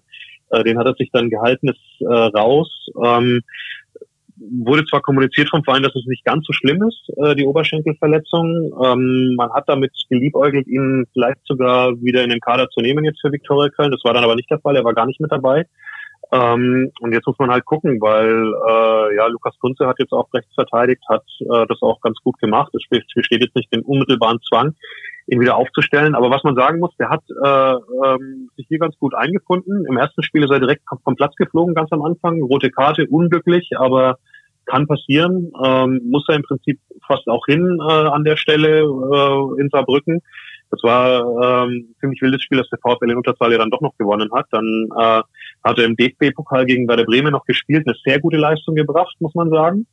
Äh, 0.50 0.64
den 0.64 0.78
hat 0.78 0.86
er 0.86 0.94
sich 0.94 1.10
dann 1.12 1.30
gehalten, 1.30 1.68
ist 1.68 2.00
äh, 2.00 2.06
raus. 2.06 2.88
Ähm, 3.02 3.42
wurde 4.40 4.84
zwar 4.86 5.00
kommuniziert 5.00 5.48
vom 5.48 5.64
Verein, 5.64 5.82
dass 5.82 5.94
es 5.94 6.06
nicht 6.06 6.24
ganz 6.24 6.46
so 6.46 6.52
schlimm 6.52 6.82
ist, 6.82 7.10
äh, 7.18 7.34
die 7.34 7.44
Oberschenkelverletzung. 7.44 8.72
Ähm, 8.84 9.34
man 9.36 9.52
hat 9.52 9.64
damit 9.66 9.92
geliebäugelt, 10.08 10.66
ihn 10.66 11.06
vielleicht 11.12 11.40
sogar 11.44 11.92
wieder 12.00 12.22
in 12.22 12.30
den 12.30 12.40
Kader 12.40 12.68
zu 12.70 12.80
nehmen 12.80 13.04
jetzt 13.04 13.20
für 13.20 13.32
Viktoria 13.32 13.68
Köln. 13.70 13.90
Das 13.90 14.04
war 14.04 14.14
dann 14.14 14.24
aber 14.24 14.36
nicht 14.36 14.50
der 14.50 14.60
Fall, 14.60 14.76
er 14.76 14.84
war 14.84 14.94
gar 14.94 15.06
nicht 15.06 15.20
mit 15.20 15.32
dabei. 15.32 15.66
Ähm, 16.30 16.90
und 17.00 17.12
jetzt 17.12 17.26
muss 17.26 17.38
man 17.38 17.50
halt 17.50 17.64
gucken, 17.64 18.00
weil 18.00 18.52
äh, 18.68 19.16
ja 19.16 19.26
Lukas 19.28 19.58
Kunze 19.58 19.86
hat 19.86 19.98
jetzt 19.98 20.12
auch 20.12 20.28
rechts 20.34 20.52
verteidigt, 20.54 21.02
hat 21.08 21.24
äh, 21.40 21.66
das 21.66 21.80
auch 21.80 22.00
ganz 22.00 22.18
gut 22.22 22.38
gemacht. 22.38 22.72
Es 22.74 22.82
besteht 22.88 23.42
jetzt 23.42 23.56
nicht 23.56 23.72
den 23.72 23.82
unmittelbaren 23.82 24.38
Zwang, 24.46 24.74
ihn 25.28 25.40
wieder 25.40 25.56
aufzustellen. 25.56 26.14
Aber 26.14 26.30
was 26.30 26.42
man 26.42 26.54
sagen 26.54 26.80
muss, 26.80 26.96
der 26.98 27.10
hat 27.10 27.22
äh, 27.28 28.06
ähm, 28.06 28.50
sich 28.56 28.66
hier 28.68 28.78
ganz 28.78 28.98
gut 28.98 29.14
eingefunden. 29.14 29.84
Im 29.86 29.96
ersten 29.96 30.22
Spiel 30.22 30.42
ist 30.42 30.50
er 30.50 30.60
direkt 30.60 30.82
vom 31.04 31.16
Platz 31.16 31.34
geflogen, 31.36 31.74
ganz 31.74 31.92
am 31.92 32.02
Anfang. 32.02 32.42
Rote 32.42 32.70
Karte, 32.70 33.06
unglücklich, 33.08 33.70
aber 33.76 34.18
kann 34.64 34.86
passieren. 34.86 35.52
Ähm, 35.64 36.00
muss 36.04 36.24
er 36.28 36.36
im 36.36 36.42
Prinzip 36.42 36.80
fast 37.06 37.26
auch 37.28 37.46
hin 37.46 37.78
äh, 37.80 37.92
an 37.92 38.24
der 38.24 38.36
Stelle 38.36 38.80
äh, 38.80 39.60
in 39.60 39.68
Saarbrücken. 39.70 40.20
Das 40.70 40.82
war 40.82 41.64
ähm, 41.66 41.94
ziemlich 42.00 42.20
wildes 42.20 42.42
Spiel, 42.42 42.58
das 42.58 42.68
der 42.68 42.78
VfL 42.78 43.10
in 43.10 43.16
Unterzahl 43.16 43.52
ja 43.52 43.58
dann 43.58 43.70
doch 43.70 43.80
noch 43.80 43.96
gewonnen 43.96 44.30
hat. 44.34 44.46
Dann 44.50 44.88
äh, 44.96 45.22
hat 45.64 45.78
er 45.78 45.84
im 45.84 45.96
DFB-Pokal 45.96 46.66
gegen 46.66 46.86
Werder 46.88 47.04
Bremen 47.04 47.32
noch 47.32 47.44
gespielt, 47.44 47.86
eine 47.86 47.96
sehr 48.04 48.20
gute 48.20 48.36
Leistung 48.36 48.74
gebracht, 48.74 49.16
muss 49.20 49.34
man 49.34 49.48
sagen. 49.48 49.86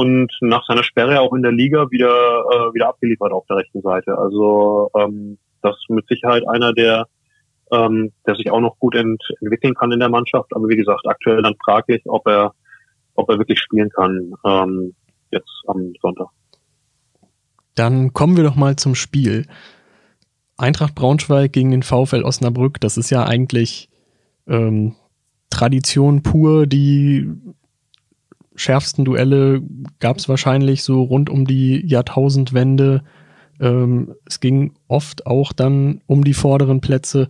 Und 0.00 0.32
nach 0.40 0.64
seiner 0.66 0.82
Sperre 0.82 1.20
auch 1.20 1.34
in 1.34 1.42
der 1.42 1.52
Liga 1.52 1.90
wieder, 1.90 2.08
äh, 2.08 2.72
wieder 2.72 2.88
abgeliefert 2.88 3.32
auf 3.32 3.44
der 3.50 3.58
rechten 3.58 3.82
Seite. 3.82 4.16
Also 4.16 4.90
ähm, 4.96 5.36
das 5.60 5.76
ist 5.76 5.90
mit 5.90 6.08
Sicherheit 6.08 6.42
einer, 6.48 6.72
der, 6.72 7.06
ähm, 7.70 8.10
der 8.26 8.34
sich 8.36 8.50
auch 8.50 8.60
noch 8.60 8.78
gut 8.78 8.94
ent 8.94 9.22
entwickeln 9.42 9.74
kann 9.74 9.92
in 9.92 10.00
der 10.00 10.08
Mannschaft. 10.08 10.56
Aber 10.56 10.70
wie 10.70 10.76
gesagt, 10.76 11.02
aktuell 11.06 11.42
dann 11.42 11.54
fraglich, 11.62 12.00
ob 12.06 12.26
er, 12.26 12.54
ob 13.14 13.28
er 13.28 13.36
wirklich 13.36 13.60
spielen 13.60 13.90
kann 13.90 14.32
ähm, 14.42 14.94
jetzt 15.32 15.64
am 15.66 15.92
Sonntag. 16.00 16.28
Dann 17.74 18.14
kommen 18.14 18.38
wir 18.38 18.44
doch 18.44 18.56
mal 18.56 18.76
zum 18.76 18.94
Spiel. 18.94 19.44
Eintracht 20.56 20.94
Braunschweig 20.94 21.52
gegen 21.52 21.72
den 21.72 21.82
VfL 21.82 22.22
Osnabrück, 22.24 22.80
das 22.80 22.96
ist 22.96 23.10
ja 23.10 23.26
eigentlich 23.26 23.90
ähm, 24.46 24.94
Tradition 25.50 26.22
pur. 26.22 26.66
Die 26.66 27.28
schärfsten 28.60 29.04
Duelle 29.04 29.62
gab 29.98 30.18
es 30.18 30.28
wahrscheinlich 30.28 30.82
so 30.82 31.02
rund 31.02 31.30
um 31.30 31.46
die 31.46 31.84
Jahrtausendwende. 31.86 33.02
Ähm, 33.58 34.14
es 34.26 34.40
ging 34.40 34.74
oft 34.86 35.26
auch 35.26 35.52
dann 35.52 36.02
um 36.06 36.24
die 36.24 36.34
vorderen 36.34 36.80
Plätze. 36.80 37.28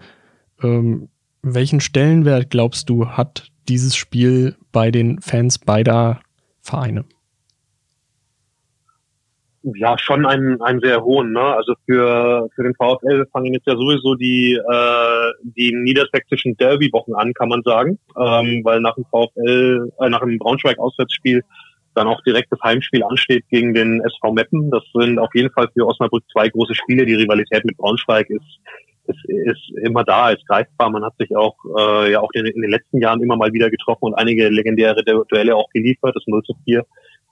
Ähm, 0.63 1.09
welchen 1.43 1.81
Stellenwert 1.81 2.51
glaubst 2.51 2.91
du 2.91 3.09
hat 3.09 3.51
dieses 3.69 3.97
Spiel 3.97 4.57
bei 4.73 4.91
den 4.91 5.21
Fans 5.21 5.59
beider 5.59 6.21
Vereine? 6.61 7.05
Ja 9.63 9.99
schon 9.99 10.27
einen, 10.27 10.61
einen 10.63 10.81
sehr 10.81 11.03
hohen. 11.03 11.33
Ne? 11.33 11.41
Also 11.41 11.75
für, 11.85 12.49
für 12.55 12.63
den 12.63 12.75
VfL 12.75 13.27
fangen 13.33 13.53
jetzt 13.53 13.67
ja 13.67 13.77
sowieso 13.77 14.15
die, 14.15 14.55
äh, 14.55 15.33
die 15.43 15.75
niedersächsischen 15.75 16.57
Derby-Wochen 16.57 17.15
an, 17.15 17.35
kann 17.35 17.49
man 17.49 17.63
sagen, 17.63 17.99
ähm, 18.17 18.63
weil 18.65 18.81
nach 18.81 18.95
dem 18.95 19.05
VfL, 19.05 19.93
äh, 20.01 20.09
nach 20.09 20.21
dem 20.21 20.39
Braunschweig-Auswärtsspiel 20.39 21.43
dann 21.95 22.07
auch 22.07 22.23
direkt 22.23 22.51
das 22.53 22.61
Heimspiel 22.63 23.03
ansteht 23.03 23.45
gegen 23.51 23.75
den 23.75 24.01
SV 24.03 24.33
Meppen. 24.33 24.71
Das 24.71 24.85
sind 24.95 25.19
auf 25.19 25.35
jeden 25.35 25.51
Fall 25.51 25.69
für 25.75 25.87
Osnabrück 25.87 26.25
zwei 26.33 26.49
große 26.49 26.75
Spiele. 26.75 27.05
Die 27.05 27.15
Rivalität 27.15 27.65
mit 27.65 27.77
Braunschweig 27.77 28.31
ist, 28.31 28.61
ist, 29.07 29.25
ist 29.29 29.71
immer 29.83 30.05
da, 30.05 30.31
ist 30.31 30.47
greifbar. 30.47 30.91
Man 30.91 31.05
hat 31.05 31.15
sich 31.19 31.35
auch 31.37 31.57
äh, 31.77 32.13
ja 32.13 32.21
auch 32.21 32.31
in, 32.33 32.45
den 32.45 32.71
letzten 32.71 33.01
Jahren 33.01 33.21
immer 33.21 33.37
mal 33.37 33.53
wieder 33.53 33.71
getroffen 33.71 34.05
und 34.05 34.15
einige 34.15 34.49
legendäre 34.49 35.03
Duelle 35.05 35.57
auch 35.57 35.69
geliefert. 35.71 36.15
Das 36.15 36.23
0 36.27 36.43
zu 36.45 36.55
4 36.65 36.85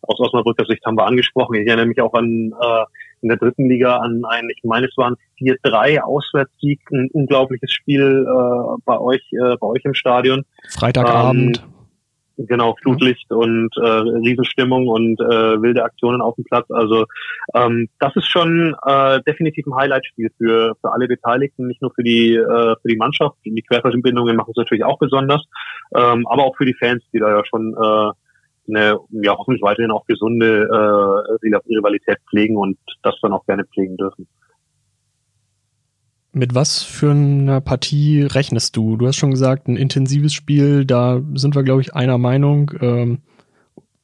aus 0.02 0.20
Osnabrücker 0.20 0.64
Sicht 0.66 0.84
haben 0.84 0.96
wir 0.96 1.06
angesprochen. 1.06 1.56
Ich 1.56 1.66
erinnere 1.66 1.86
mich 1.86 2.00
auch 2.00 2.14
an 2.14 2.52
äh, 2.60 2.84
in 3.20 3.28
der 3.28 3.38
dritten 3.38 3.68
Liga 3.68 3.96
an 3.96 4.22
ein, 4.28 4.48
ich 4.50 4.62
meine, 4.64 4.86
es 4.86 4.96
waren 4.96 5.16
4-3 5.40 6.00
Auswärtssieg, 6.00 6.80
ein 6.92 7.10
unglaubliches 7.12 7.72
Spiel 7.72 8.26
äh, 8.26 8.80
bei 8.84 8.98
euch, 8.98 9.22
äh, 9.32 9.56
bei 9.56 9.66
euch 9.66 9.84
im 9.84 9.94
Stadion. 9.94 10.44
Freitagabend. 10.68 11.58
Ähm, 12.38 12.46
genau, 12.46 12.76
Flutlicht 12.80 13.26
ja. 13.30 13.36
und 13.36 13.70
äh, 13.76 13.86
Riesenstimmung 13.86 14.86
und 14.88 15.20
äh, 15.20 15.60
wilde 15.60 15.82
Aktionen 15.82 16.20
auf 16.20 16.36
dem 16.36 16.44
Platz. 16.44 16.70
Also 16.70 17.06
ähm, 17.54 17.88
das 17.98 18.14
ist 18.16 18.30
schon 18.30 18.76
äh, 18.86 19.20
definitiv 19.26 19.66
ein 19.66 19.74
Highlight-Spiel 19.74 20.30
für, 20.38 20.76
für 20.80 20.92
alle 20.92 21.08
Beteiligten, 21.08 21.66
nicht 21.66 21.82
nur 21.82 21.92
für 21.92 22.04
die, 22.04 22.34
äh, 22.34 22.76
für 22.80 22.88
die 22.88 22.96
Mannschaft. 22.96 23.36
Die 23.44 23.62
Querverbindungen 23.62 24.36
machen 24.36 24.50
es 24.50 24.56
natürlich 24.56 24.84
auch 24.84 24.98
besonders, 24.98 25.44
ähm, 25.94 26.26
aber 26.28 26.44
auch 26.44 26.56
für 26.56 26.66
die 26.66 26.74
Fans, 26.74 27.02
die 27.12 27.18
da 27.18 27.30
ja 27.30 27.44
schon 27.44 27.74
äh, 27.74 28.12
eine 28.68 28.98
ja 29.10 29.36
hoffentlich 29.36 29.62
weiterhin 29.62 29.90
auch 29.90 30.06
gesunde 30.06 30.68
äh, 30.70 31.46
Rivalität 31.46 32.18
pflegen 32.28 32.56
und 32.56 32.78
das 33.02 33.14
dann 33.22 33.32
auch 33.32 33.44
gerne 33.46 33.64
pflegen 33.64 33.96
dürfen. 33.96 34.26
Mit 36.32 36.54
was 36.54 36.82
für 36.82 37.10
einer 37.10 37.60
Partie 37.60 38.22
rechnest 38.22 38.76
du? 38.76 38.96
Du 38.96 39.06
hast 39.06 39.16
schon 39.16 39.30
gesagt, 39.30 39.66
ein 39.66 39.76
intensives 39.76 40.32
Spiel, 40.32 40.84
da 40.84 41.20
sind 41.34 41.54
wir, 41.56 41.62
glaube 41.62 41.80
ich, 41.80 41.94
einer 41.94 42.18
Meinung. 42.18 42.70
Ähm, 42.80 43.22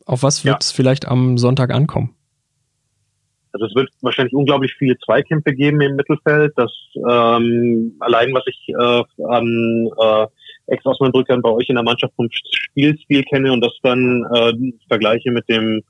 auf 0.06 0.22
was 0.22 0.44
wird 0.44 0.62
es 0.62 0.72
ja. 0.72 0.76
vielleicht 0.76 1.06
am 1.06 1.38
Sonntag 1.38 1.72
ankommen? 1.72 2.14
Also 3.52 3.66
es 3.66 3.74
wird 3.76 3.88
wahrscheinlich 4.00 4.34
unglaublich 4.34 4.74
viele 4.76 4.98
Zweikämpfe 4.98 5.54
geben 5.54 5.80
im 5.80 5.94
Mittelfeld. 5.94 6.52
Das 6.56 6.72
ähm, 6.96 7.94
allein, 8.00 8.34
was 8.34 8.42
ich 8.46 8.68
äh, 8.68 9.02
an 9.28 9.90
äh, 9.96 10.26
Ex-Osnabrückern 10.66 11.42
bei 11.42 11.50
euch 11.50 11.68
in 11.68 11.76
der 11.76 11.84
Mannschaft 11.84 12.14
vom 12.16 12.28
Spielstil 12.30 13.22
kenne 13.24 13.52
und 13.52 13.60
das 13.60 13.72
dann 13.82 14.24
äh, 14.34 14.52
vergleiche 14.88 15.30
mit 15.30 15.48
dem 15.48 15.82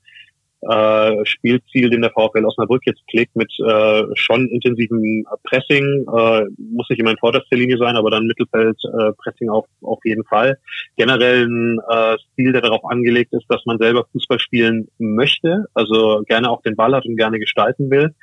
äh, 0.67 1.25
Spielziel, 1.25 1.89
den 1.89 2.01
der 2.01 2.11
VfL 2.11 2.45
Osnabrück 2.45 2.81
jetzt 2.85 3.03
pflegt, 3.09 3.35
mit 3.35 3.51
äh, 3.59 4.03
schon 4.15 4.47
intensivem 4.49 5.25
Pressing, 5.43 6.05
äh, 6.07 6.45
muss 6.57 6.89
nicht 6.89 6.99
immer 6.99 7.11
in 7.11 7.17
vorderster 7.17 7.55
Linie 7.55 7.77
sein, 7.77 7.95
aber 7.95 8.09
dann 8.09 8.25
Mittelfeld 8.25 8.77
äh, 8.83 9.11
Pressing 9.13 9.49
auf, 9.49 9.65
auf 9.81 9.99
jeden 10.03 10.23
Fall. 10.23 10.57
Generell 10.97 11.45
ein 11.45 11.79
äh, 11.89 12.17
Stil, 12.33 12.51
der 12.53 12.61
darauf 12.61 12.83
angelegt 12.85 13.33
ist, 13.33 13.45
dass 13.49 13.65
man 13.65 13.77
selber 13.77 14.05
Fußball 14.11 14.39
spielen 14.39 14.87
möchte, 14.97 15.65
also 15.73 16.23
gerne 16.27 16.49
auch 16.49 16.61
den 16.63 16.75
Ball 16.75 16.95
hat 16.95 17.05
und 17.05 17.17
gerne 17.17 17.39
gestalten 17.39 17.91
will. 17.91 18.15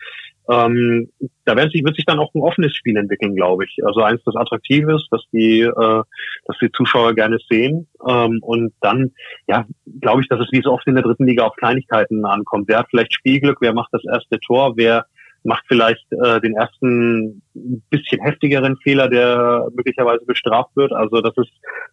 Ähm, 0.48 1.08
da 1.44 1.56
wird 1.56 1.72
sich, 1.72 1.84
wird 1.84 1.96
sich 1.96 2.04
dann 2.04 2.18
auch 2.18 2.34
ein 2.34 2.42
offenes 2.42 2.74
Spiel 2.74 2.96
entwickeln, 2.96 3.34
glaube 3.36 3.64
ich. 3.64 3.78
Also 3.84 4.02
eins, 4.02 4.22
das 4.24 4.36
attraktiv 4.36 4.86
ist, 4.88 5.08
dass 5.10 5.22
die, 5.32 5.60
äh, 5.60 6.02
dass 6.46 6.58
die 6.60 6.72
Zuschauer 6.72 7.14
gerne 7.14 7.38
sehen. 7.48 7.88
Ähm, 8.06 8.40
und 8.42 8.72
dann, 8.80 9.12
ja, 9.46 9.64
glaube 10.00 10.22
ich, 10.22 10.28
dass 10.28 10.40
es 10.40 10.50
wie 10.50 10.62
so 10.62 10.72
oft 10.72 10.86
in 10.86 10.94
der 10.94 11.04
dritten 11.04 11.26
Liga 11.26 11.44
auf 11.44 11.56
Kleinigkeiten 11.56 12.24
ankommt. 12.24 12.68
Wer 12.68 12.78
hat 12.78 12.88
vielleicht 12.90 13.14
Spielglück? 13.14 13.58
Wer 13.60 13.72
macht 13.72 13.90
das 13.92 14.02
erste 14.04 14.40
Tor? 14.40 14.76
Wer 14.76 15.06
macht 15.44 15.64
vielleicht 15.66 16.06
äh, 16.12 16.40
den 16.40 16.54
ersten 16.54 17.42
bisschen 17.90 18.20
heftigeren 18.20 18.76
Fehler, 18.78 19.08
der 19.08 19.68
möglicherweise 19.74 20.24
bestraft 20.24 20.70
wird. 20.76 20.92
Also 20.92 21.20
das 21.20 21.36
ist, 21.36 21.50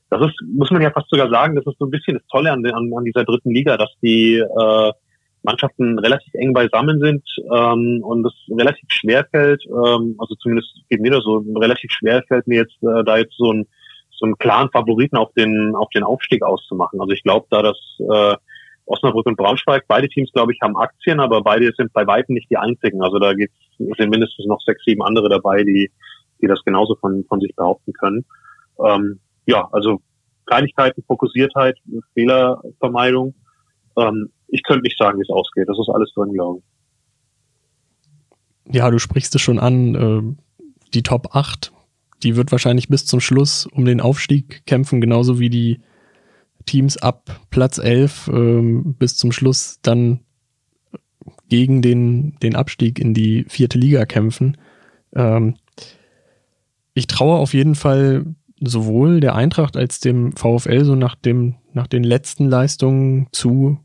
das 0.10 0.28
ist, 0.28 0.36
muss 0.56 0.72
man 0.72 0.82
ja 0.82 0.92
fast 0.92 1.10
sogar 1.10 1.30
sagen, 1.30 1.56
das 1.56 1.66
ist 1.66 1.78
so 1.80 1.86
ein 1.86 1.92
bisschen 1.92 2.18
das 2.18 2.28
Tolle 2.28 2.52
an, 2.52 2.66
an, 2.66 2.92
an 2.96 3.04
dieser 3.04 3.24
dritten 3.24 3.52
Liga, 3.52 3.78
dass 3.78 3.90
die 4.02 4.36
äh, 4.36 4.92
Mannschaften 5.44 5.98
relativ 6.00 6.34
eng 6.34 6.54
beisammen 6.54 7.00
sind 7.00 7.24
ähm, 7.56 8.02
und 8.04 8.26
es 8.26 8.34
relativ 8.50 8.90
schwer 8.90 9.26
fällt, 9.32 9.64
ähm, 9.68 10.16
also 10.18 10.36
zumindest 10.36 10.70
geht 10.90 11.02
mir 11.02 11.12
das 11.12 11.24
so, 11.24 11.44
relativ 11.56 11.92
schwer 11.92 12.24
fällt 12.28 12.48
mir 12.48 12.58
jetzt 12.58 12.78
äh, 12.84 13.04
da 13.04 13.18
jetzt 13.18 13.36
so 13.38 13.52
ein 13.54 13.68
so 14.20 14.26
einen 14.26 14.38
klaren 14.38 14.70
Favoriten 14.70 15.16
auf 15.16 15.32
den 15.34 15.76
auf 15.76 15.90
den 15.92 16.04
Aufstieg 16.04 16.44
auszumachen. 16.44 17.00
Also 17.00 17.14
ich 17.14 17.24
glaube, 17.24 17.48
da 17.50 17.62
das 17.62 17.78
äh, 18.00 18.36
Osnabrück 18.86 19.28
und 19.28 19.38
Braunschweig, 19.38 19.86
beide 19.88 20.10
Teams, 20.10 20.32
glaube 20.34 20.52
ich, 20.52 20.60
haben 20.62 20.76
Aktien, 20.76 21.20
aber 21.20 21.42
beide 21.42 21.72
sind 21.78 21.94
bei 21.94 22.06
weitem 22.06 22.34
nicht 22.34 22.50
die 22.50 22.58
einzigen. 22.58 23.02
Also 23.02 23.20
da 23.20 23.34
gibt's, 23.34 23.56
sind 23.78 24.10
mindestens 24.10 24.46
noch 24.48 24.60
sechs, 24.62 24.84
sieben 24.84 25.04
andere 25.04 25.30
dabei, 25.30 25.64
die 25.64 25.90
die 26.42 26.48
das 26.48 26.64
genauso 26.66 26.96
von 26.96 27.24
von 27.30 27.40
sich 27.40 27.56
behaupten 27.56 27.94
können. 27.94 28.26
Ähm, 28.86 29.20
ja, 29.46 29.70
also 29.72 30.02
Kleinigkeiten, 30.46 31.04
Fokussiertheit, 31.04 31.78
Fehlervermeidung. 32.14 33.36
Ähm, 33.98 34.32
ich 34.52 34.64
könnte 34.64 34.84
nicht 34.84 34.98
sagen, 34.98 35.20
wie 35.20 35.24
es 35.24 35.30
ausgeht. 35.30 35.68
Das 35.68 35.78
ist 35.80 35.90
alles 35.90 36.12
drin, 36.14 36.34
glaube 36.34 36.60
ich. 36.60 38.76
Ja, 38.76 38.90
du 38.90 39.00
sprichst 39.00 39.34
es 39.36 39.42
schon 39.42 39.60
an. 39.60 39.96
Äh, 39.96 40.22
die 40.94 41.04
Top 41.04 41.36
8, 41.36 41.72
die 42.24 42.36
wird 42.36 42.52
wahrscheinlich 42.52 42.90
bis 42.90 43.06
zum 43.06 43.20
Schluss 43.20 43.66
um 43.66 43.86
den 43.86 44.02
Aufstieg 44.02 44.66
kämpfen, 44.66 45.02
genauso 45.02 45.40
wie 45.40 45.50
die 45.50 45.80
Teams 46.66 46.98
ab 46.98 47.40
Platz 47.50 47.78
11 47.78 48.28
äh, 48.28 48.82
bis 48.84 49.18
zum 49.18 49.32
Schluss 49.32 49.80
dann 49.82 50.20
gegen 51.48 51.82
den, 51.82 52.38
den 52.42 52.56
Abstieg 52.56 53.00
in 53.00 53.14
die 53.14 53.46
vierte 53.48 53.78
Liga 53.78 54.06
kämpfen. 54.06 54.58
Ähm, 55.16 55.56
ich 56.94 57.08
traue 57.08 57.38
auf 57.38 57.54
jeden 57.54 57.76
Fall 57.76 58.26
sowohl 58.62 59.20
der 59.20 59.36
Eintracht 59.36 59.78
als 59.78 60.00
dem 60.00 60.36
VfL 60.36 60.84
so 60.84 60.96
nach 60.96 61.16
dem 61.16 61.56
nach 61.74 61.88
den 61.88 62.04
letzten 62.04 62.50
Leistungen 62.50 63.28
zu, 63.32 63.80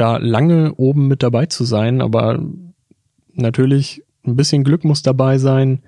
da 0.00 0.16
lange 0.16 0.74
oben 0.74 1.08
mit 1.08 1.22
dabei 1.22 1.46
zu 1.46 1.64
sein, 1.64 2.00
aber 2.00 2.38
natürlich 3.34 4.02
ein 4.24 4.36
bisschen 4.36 4.64
Glück 4.64 4.84
muss 4.84 5.02
dabei 5.02 5.38
sein, 5.38 5.82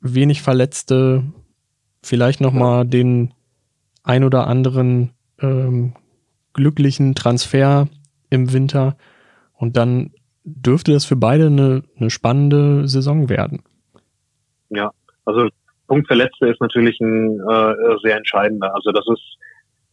wenig 0.00 0.42
Verletzte, 0.42 1.24
vielleicht 2.02 2.40
nochmal 2.40 2.86
den 2.86 3.32
ein 4.02 4.24
oder 4.24 4.46
anderen 4.46 5.12
ähm, 5.40 5.94
glücklichen 6.52 7.14
Transfer 7.14 7.88
im 8.30 8.52
Winter 8.52 8.96
und 9.54 9.76
dann 9.76 10.12
dürfte 10.44 10.92
das 10.92 11.04
für 11.04 11.16
beide 11.16 11.46
eine, 11.46 11.82
eine 11.98 12.10
spannende 12.10 12.88
Saison 12.88 13.28
werden. 13.28 13.62
Ja, 14.70 14.90
also 15.24 15.48
Punkt 15.86 16.08
für 16.08 16.14
Letzte 16.14 16.48
ist 16.48 16.60
natürlich 16.60 16.98
ein 17.00 17.40
äh, 17.40 17.74
sehr 18.02 18.16
entscheidender. 18.16 18.74
Also 18.74 18.90
das 18.90 19.04
ist 19.12 19.38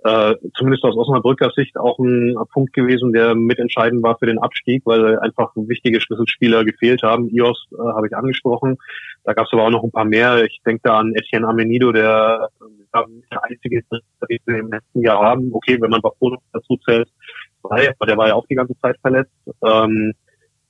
äh, 0.08 0.36
zumindest 0.56 0.84
aus 0.86 0.96
Osnabrücker 0.96 1.52
Sicht 1.56 1.78
auch 1.78 2.00
ein 2.00 2.36
Punkt 2.54 2.72
gewesen, 2.74 3.12
der 3.12 3.36
mitentscheidend 3.36 4.02
war 4.04 4.18
für 4.18 4.26
den 4.26 4.40
Abstieg, 4.40 4.84
weil 4.86 5.20
einfach 5.20 5.52
wichtige 5.56 6.00
Schlüsselspieler 6.00 6.64
gefehlt 6.64 7.04
haben. 7.04 7.30
IOS 7.30 7.68
äh, 7.74 7.78
habe 7.78 8.08
ich 8.08 8.16
angesprochen. 8.16 8.78
Da 9.26 9.34
gab 9.34 9.48
es 9.48 9.54
aber 9.54 9.66
auch 9.66 9.70
noch 9.70 9.84
ein 9.84 9.92
paar 9.92 10.06
mehr. 10.06 10.46
Ich 10.46 10.62
denke 10.66 10.82
da 10.84 11.00
an 11.00 11.14
Etienne 11.14 11.48
Amenido, 11.48 11.92
der, 11.92 12.50
äh, 12.62 13.04
der 13.32 13.44
einzige 13.44 13.80
ist, 13.80 13.92
den 13.92 14.40
wir 14.46 14.60
im 14.60 14.72
letzten 14.72 15.02
Jahr 15.02 15.22
haben. 15.22 15.50
Okay, 15.54 15.78
wenn 15.82 15.90
man 15.90 16.02
Bafono 16.02 16.38
dazu 16.54 16.78
zählt, 16.86 17.10
aber 17.64 18.06
der 18.06 18.18
war 18.18 18.28
ja 18.30 18.36
auch 18.36 18.48
die 18.48 18.56
ganze 18.56 18.78
Zeit 18.80 18.96
verletzt. 19.02 19.32
Ähm, 19.66 20.14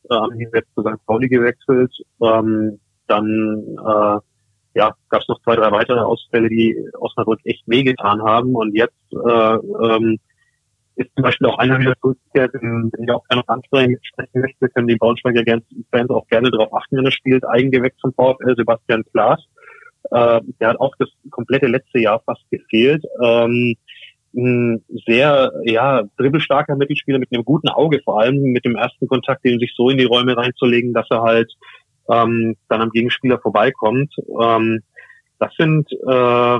äh, 0.09 0.15
Amenido 0.15 0.51
jetzt 0.55 0.73
zu 0.73 0.81
St. 0.81 1.05
Pauli 1.05 1.27
gewechselt. 1.27 1.93
Ähm, 2.23 2.79
dann 3.07 3.77
äh, 3.85 4.19
ja, 4.77 4.93
gab 5.09 5.21
es 5.21 5.27
noch 5.27 5.41
zwei, 5.41 5.55
drei 5.55 5.71
weitere 5.71 5.99
Ausfälle, 5.99 6.49
die 6.49 6.77
Osnabrück 6.99 7.39
echt 7.43 7.63
wehgetan 7.65 8.21
haben. 8.21 8.55
Und 8.55 8.75
jetzt 8.75 8.93
äh, 9.11 9.55
ähm, 9.55 10.19
ist 10.95 11.09
zum 11.15 11.23
Beispiel 11.23 11.47
auch 11.47 11.57
einer 11.57 11.79
wieder 11.79 11.95
zurückgekehrt, 11.99 12.53
den 12.53 12.91
ich 13.01 13.11
auch 13.11 13.27
gerne 13.27 13.43
ansprechen 13.47 13.97
möchte, 14.33 14.69
können 14.69 14.87
die 14.87 14.95
Braunschweiger 14.95 15.43
Fans 15.91 16.09
auch 16.11 16.27
gerne 16.27 16.51
darauf 16.51 16.71
achten, 16.73 16.97
wenn 16.97 17.05
er 17.05 17.11
spielt. 17.11 17.43
Eigengewächs 17.47 17.97
zum 17.97 18.13
VfL, 18.13 18.55
Sebastian 18.55 19.03
Klaas. 19.11 19.43
Äh, 20.11 20.41
der 20.59 20.69
hat 20.69 20.79
auch 20.79 20.93
das 20.99 21.09
komplette 21.31 21.67
letzte 21.67 21.99
Jahr 21.99 22.21
fast 22.23 22.43
gefehlt. 22.51 23.03
Ähm, 23.23 23.75
ein 24.35 24.83
sehr 25.07 25.51
ja 25.63 26.03
dribbelstarker 26.17 26.75
Mittelspieler 26.75 27.17
mit 27.17 27.33
einem 27.33 27.45
guten 27.45 27.69
Auge, 27.69 27.99
vor 28.03 28.21
allem 28.21 28.43
mit 28.43 28.63
dem 28.63 28.75
ersten 28.75 29.07
Kontakt, 29.07 29.43
den 29.43 29.59
sich 29.59 29.73
so 29.75 29.89
in 29.89 29.97
die 29.97 30.05
Räume 30.05 30.37
reinzulegen, 30.37 30.93
dass 30.93 31.07
er 31.09 31.23
halt 31.23 31.51
ähm, 32.09 32.55
dann 32.69 32.81
am 32.81 32.91
Gegenspieler 32.91 33.39
vorbeikommt. 33.39 34.13
Ähm, 34.41 34.81
das 35.39 35.53
sind 35.57 35.91
äh, 35.91 36.59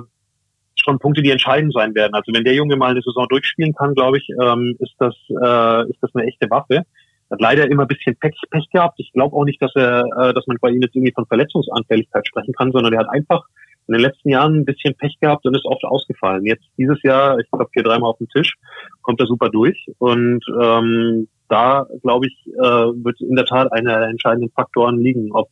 schon 0.80 1.00
Punkte, 1.00 1.22
die 1.22 1.32
entscheidend 1.32 1.74
sein 1.74 1.96
werden. 1.96 2.14
Also 2.14 2.32
wenn 2.34 2.44
der 2.44 2.54
Junge 2.54 2.76
mal 2.76 2.92
eine 2.92 3.02
Saison 3.02 3.28
durchspielen 3.28 3.74
kann, 3.74 3.96
glaube 3.96 4.18
ich, 4.18 4.28
ähm, 4.42 4.76
ist 4.80 4.94
das 5.00 5.16
äh, 5.30 5.90
ist 5.90 5.98
das 6.02 6.14
eine 6.14 6.26
echte 6.26 6.50
Waffe. 6.50 6.84
Hat 7.30 7.42
leider 7.42 7.70
immer 7.70 7.84
ein 7.84 7.88
bisschen 7.90 8.16
Pech, 8.16 8.40
Pech 8.50 8.70
gehabt. 8.72 9.00
Ich 9.00 9.12
glaube 9.12 9.36
auch 9.36 9.44
nicht, 9.44 9.62
dass 9.62 9.72
er, 9.76 10.06
äh, 10.18 10.34
dass 10.34 10.48
man 10.48 10.58
bei 10.62 10.70
ihm 10.70 10.82
jetzt 10.82 10.96
irgendwie 10.96 11.14
von 11.14 11.26
Verletzungsanfälligkeit 11.26 12.26
sprechen 12.28 12.54
kann, 12.54 12.72
sondern 12.72 12.94
er 12.94 13.00
hat 13.00 13.10
einfach 13.10 13.44
in 13.88 13.94
den 13.94 14.02
letzten 14.02 14.30
Jahren 14.30 14.60
ein 14.60 14.66
bisschen 14.66 14.96
Pech 14.96 15.18
gehabt 15.20 15.46
und 15.46 15.56
ist 15.56 15.66
oft 15.66 15.84
ausgefallen. 15.84 16.46
Jetzt 16.46 16.66
dieses 16.78 17.02
Jahr, 17.04 17.40
ich 17.40 17.50
glaube 17.50 17.70
hier 17.74 17.84
dreimal 17.84 18.12
auf 18.12 18.18
den 18.18 18.30
Tisch, 18.30 18.56
kommt 19.02 19.20
er 19.20 19.28
super 19.28 19.50
durch 19.50 19.88
und 19.98 20.44
ähm, 20.62 21.28
da, 21.50 21.86
glaube 22.02 22.28
ich, 22.28 22.48
äh, 22.48 22.60
wird 22.60 23.20
in 23.22 23.36
der 23.36 23.46
Tat 23.46 23.72
einer 23.72 24.00
der 24.00 24.10
entscheidenden 24.10 24.52
Faktoren 24.52 25.00
liegen, 25.00 25.32
ob 25.34 25.50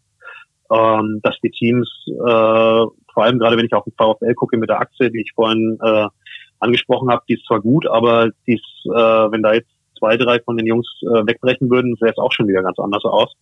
ähm, 0.71 1.19
dass 1.23 1.38
die 1.43 1.51
Teams, 1.51 1.89
äh, 2.08 2.12
vor 3.13 3.23
allem 3.23 3.39
gerade 3.39 3.58
wenn 3.58 3.65
ich 3.65 3.73
auf 3.73 3.84
den 3.84 3.93
VfL 3.97 4.34
gucke 4.34 4.58
mit 4.58 4.69
der 4.69 4.81
Achse, 4.81 5.12
die 5.12 5.21
ich 5.21 5.31
vorhin 5.36 5.77
äh, 5.81 6.08
angesprochen 6.60 7.12
habe, 7.12 7.23
die 7.29 7.36
ist 7.36 7.45
zwar 7.45 7.62
gut, 7.62 7.88
aber 7.88 8.29
die 8.47 8.55
ist, 8.55 8.86
äh, 8.86 9.31
wenn 9.31 9.43
da 9.43 9.53
jetzt 9.53 9.69
zwei, 9.97 10.17
drei 10.17 10.39
von 10.39 10.58
den 10.58 10.65
Jungs 10.65 10.88
äh, 11.03 11.25
wegbrechen 11.25 11.69
würden, 11.69 11.95
sähe 11.99 12.10
es 12.10 12.17
auch 12.17 12.31
schon 12.31 12.47
wieder 12.47 12.63
ganz 12.63 12.79
anders 12.79 13.03
aus. 13.05 13.34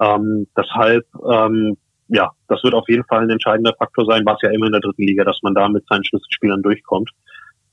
Ähm, 0.00 0.46
deshalb, 0.56 1.06
ähm, 1.28 1.76
ja, 2.08 2.30
das 2.48 2.62
wird 2.62 2.74
auf 2.74 2.88
jeden 2.88 3.04
Fall 3.04 3.22
ein 3.22 3.30
entscheidender 3.30 3.74
Faktor 3.76 4.04
sein, 4.06 4.22
was 4.24 4.38
ja 4.42 4.50
immer 4.50 4.66
in 4.66 4.72
der 4.72 4.80
dritten 4.80 5.02
Liga, 5.02 5.24
dass 5.24 5.40
man 5.42 5.54
da 5.54 5.68
mit 5.68 5.86
seinen 5.88 6.04
Schlüsselspielern 6.04 6.62
durchkommt. 6.62 7.10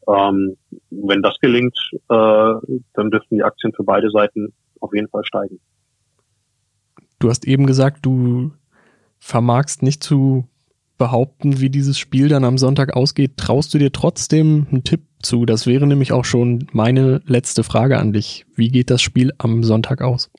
Ähm, 0.07 0.57
wenn 0.89 1.21
das 1.21 1.37
gelingt, 1.39 1.77
äh, 1.93 2.53
dann 2.93 3.11
dürften 3.11 3.35
die 3.35 3.43
Aktien 3.43 3.73
für 3.73 3.83
beide 3.83 4.09
Seiten 4.09 4.53
auf 4.79 4.93
jeden 4.93 5.09
Fall 5.09 5.23
steigen. 5.25 5.59
Du 7.19 7.29
hast 7.29 7.47
eben 7.47 7.65
gesagt, 7.65 8.05
du 8.05 8.51
vermagst 9.17 9.83
nicht 9.83 10.03
zu 10.03 10.47
behaupten, 10.97 11.59
wie 11.59 11.69
dieses 11.69 11.97
Spiel 11.97 12.29
dann 12.29 12.43
am 12.43 12.57
Sonntag 12.57 12.95
ausgeht. 12.95 13.37
Traust 13.37 13.73
du 13.73 13.77
dir 13.77 13.91
trotzdem 13.91 14.67
einen 14.71 14.83
Tipp 14.83 15.01
zu? 15.21 15.45
Das 15.45 15.67
wäre 15.67 15.87
nämlich 15.87 16.11
auch 16.11 16.25
schon 16.25 16.67
meine 16.71 17.21
letzte 17.25 17.63
Frage 17.63 17.97
an 17.97 18.13
dich. 18.13 18.45
Wie 18.55 18.69
geht 18.69 18.89
das 18.89 19.01
Spiel 19.01 19.33
am 19.37 19.63
Sonntag 19.63 20.01
aus? 20.01 20.29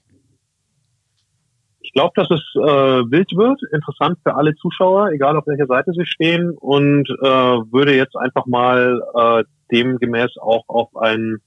glaube, 1.97 2.13
dass 2.15 2.31
es 2.31 2.43
äh, 2.55 3.11
wild 3.11 3.31
wird, 3.35 3.59
interessant 3.73 4.19
für 4.23 4.37
alle 4.37 4.55
Zuschauer, 4.57 5.13
egal 5.13 5.35
auf 5.35 5.47
welcher 5.47 5.67
Seite 5.67 5.93
sie 5.93 6.05
stehen 6.05 6.51
und 6.51 7.09
äh, 7.09 7.27
würde 7.73 7.97
jetzt 7.97 8.15
einfach 8.17 8.45
mal 8.45 9.01
äh, 9.15 9.45
demgemäß 9.71 10.37
auch 10.39 10.65
auf 10.69 10.97
ein 10.97 11.39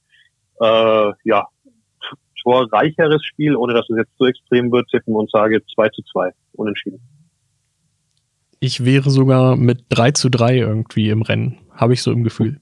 äh, 0.60 1.12
ja, 1.24 1.46
torreicheres 2.42 3.24
Spiel, 3.24 3.56
ohne 3.56 3.74
dass 3.74 3.88
es 3.90 3.96
jetzt 3.96 4.16
zu 4.16 4.24
extrem 4.24 4.70
wird, 4.72 4.88
tippen 4.88 5.14
und 5.14 5.30
sage 5.30 5.62
2 5.74 5.88
zu 5.90 6.02
2 6.12 6.30
unentschieden. 6.52 7.00
Ich 8.60 8.84
wäre 8.84 9.10
sogar 9.10 9.56
mit 9.56 9.84
3 9.88 10.12
zu 10.12 10.28
3 10.28 10.58
irgendwie 10.58 11.08
im 11.08 11.22
Rennen, 11.22 11.58
habe 11.72 11.94
ich 11.94 12.02
so 12.02 12.12
im 12.12 12.24
Gefühl. 12.24 12.60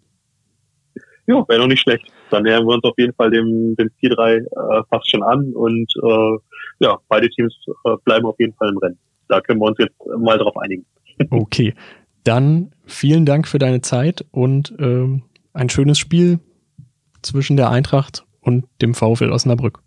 Ja, 1.27 1.45
wäre 1.49 1.61
noch 1.61 1.67
nicht 1.67 1.81
schlecht. 1.81 2.11
Dann 2.31 2.45
nähern 2.45 2.65
wir 2.65 2.75
uns 2.75 2.85
auf 2.85 2.97
jeden 2.97 3.15
Fall 3.15 3.31
dem, 3.31 3.75
dem 3.77 3.91
4-3 4.03 4.37
äh, 4.37 4.83
fast 4.89 5.11
schon 5.11 5.23
an 5.23 5.53
und 5.55 5.93
äh, 6.03 6.39
ja, 6.81 6.97
beide 7.09 7.29
Teams 7.29 7.55
äh, 7.85 7.97
bleiben 8.05 8.27
auf 8.27 8.37
jeden 8.39 8.55
Fall 8.55 8.71
im 8.71 8.79
Rennen. 8.79 8.99
Da 9.29 9.41
können 9.41 9.61
wir 9.61 9.67
uns 9.67 9.79
jetzt 9.79 9.95
mal 10.19 10.39
drauf 10.39 10.57
einigen. 10.57 10.85
Okay, 11.31 11.75
dann 12.23 12.71
vielen 12.85 13.27
Dank 13.27 13.49
für 13.49 13.59
deine 13.59 13.81
Zeit 13.81 14.25
und 14.31 14.73
ähm, 14.79 15.25
ein 15.59 15.69
schönes 15.69 15.99
Spiel 15.99 16.39
zwischen 17.23 17.57
der 17.57 17.71
Eintracht 17.71 18.25
und 18.41 18.67
dem 18.81 18.95
VfL 18.95 19.33
Osnabrück. 19.33 19.81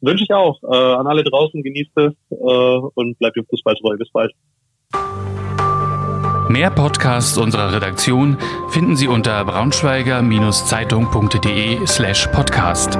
Wünsche 0.00 0.24
ich 0.24 0.32
auch. 0.32 0.60
Äh, 0.62 0.76
an 0.76 1.06
alle 1.06 1.22
draußen 1.24 1.62
genießt 1.62 1.92
es 1.96 2.12
äh, 2.30 2.36
und 2.36 3.18
bleibt 3.18 3.36
dem 3.36 3.44
Fußball 3.46 3.74
treu. 3.76 3.96
Bis 3.96 4.10
bald. 4.12 4.32
Mehr 6.48 6.70
Podcasts 6.70 7.36
unserer 7.36 7.72
Redaktion 7.72 8.38
finden 8.70 8.96
Sie 8.96 9.08
unter 9.08 9.44
braunschweiger-zeitung.de 9.44 11.86
slash 11.86 12.26
podcast. 12.28 12.98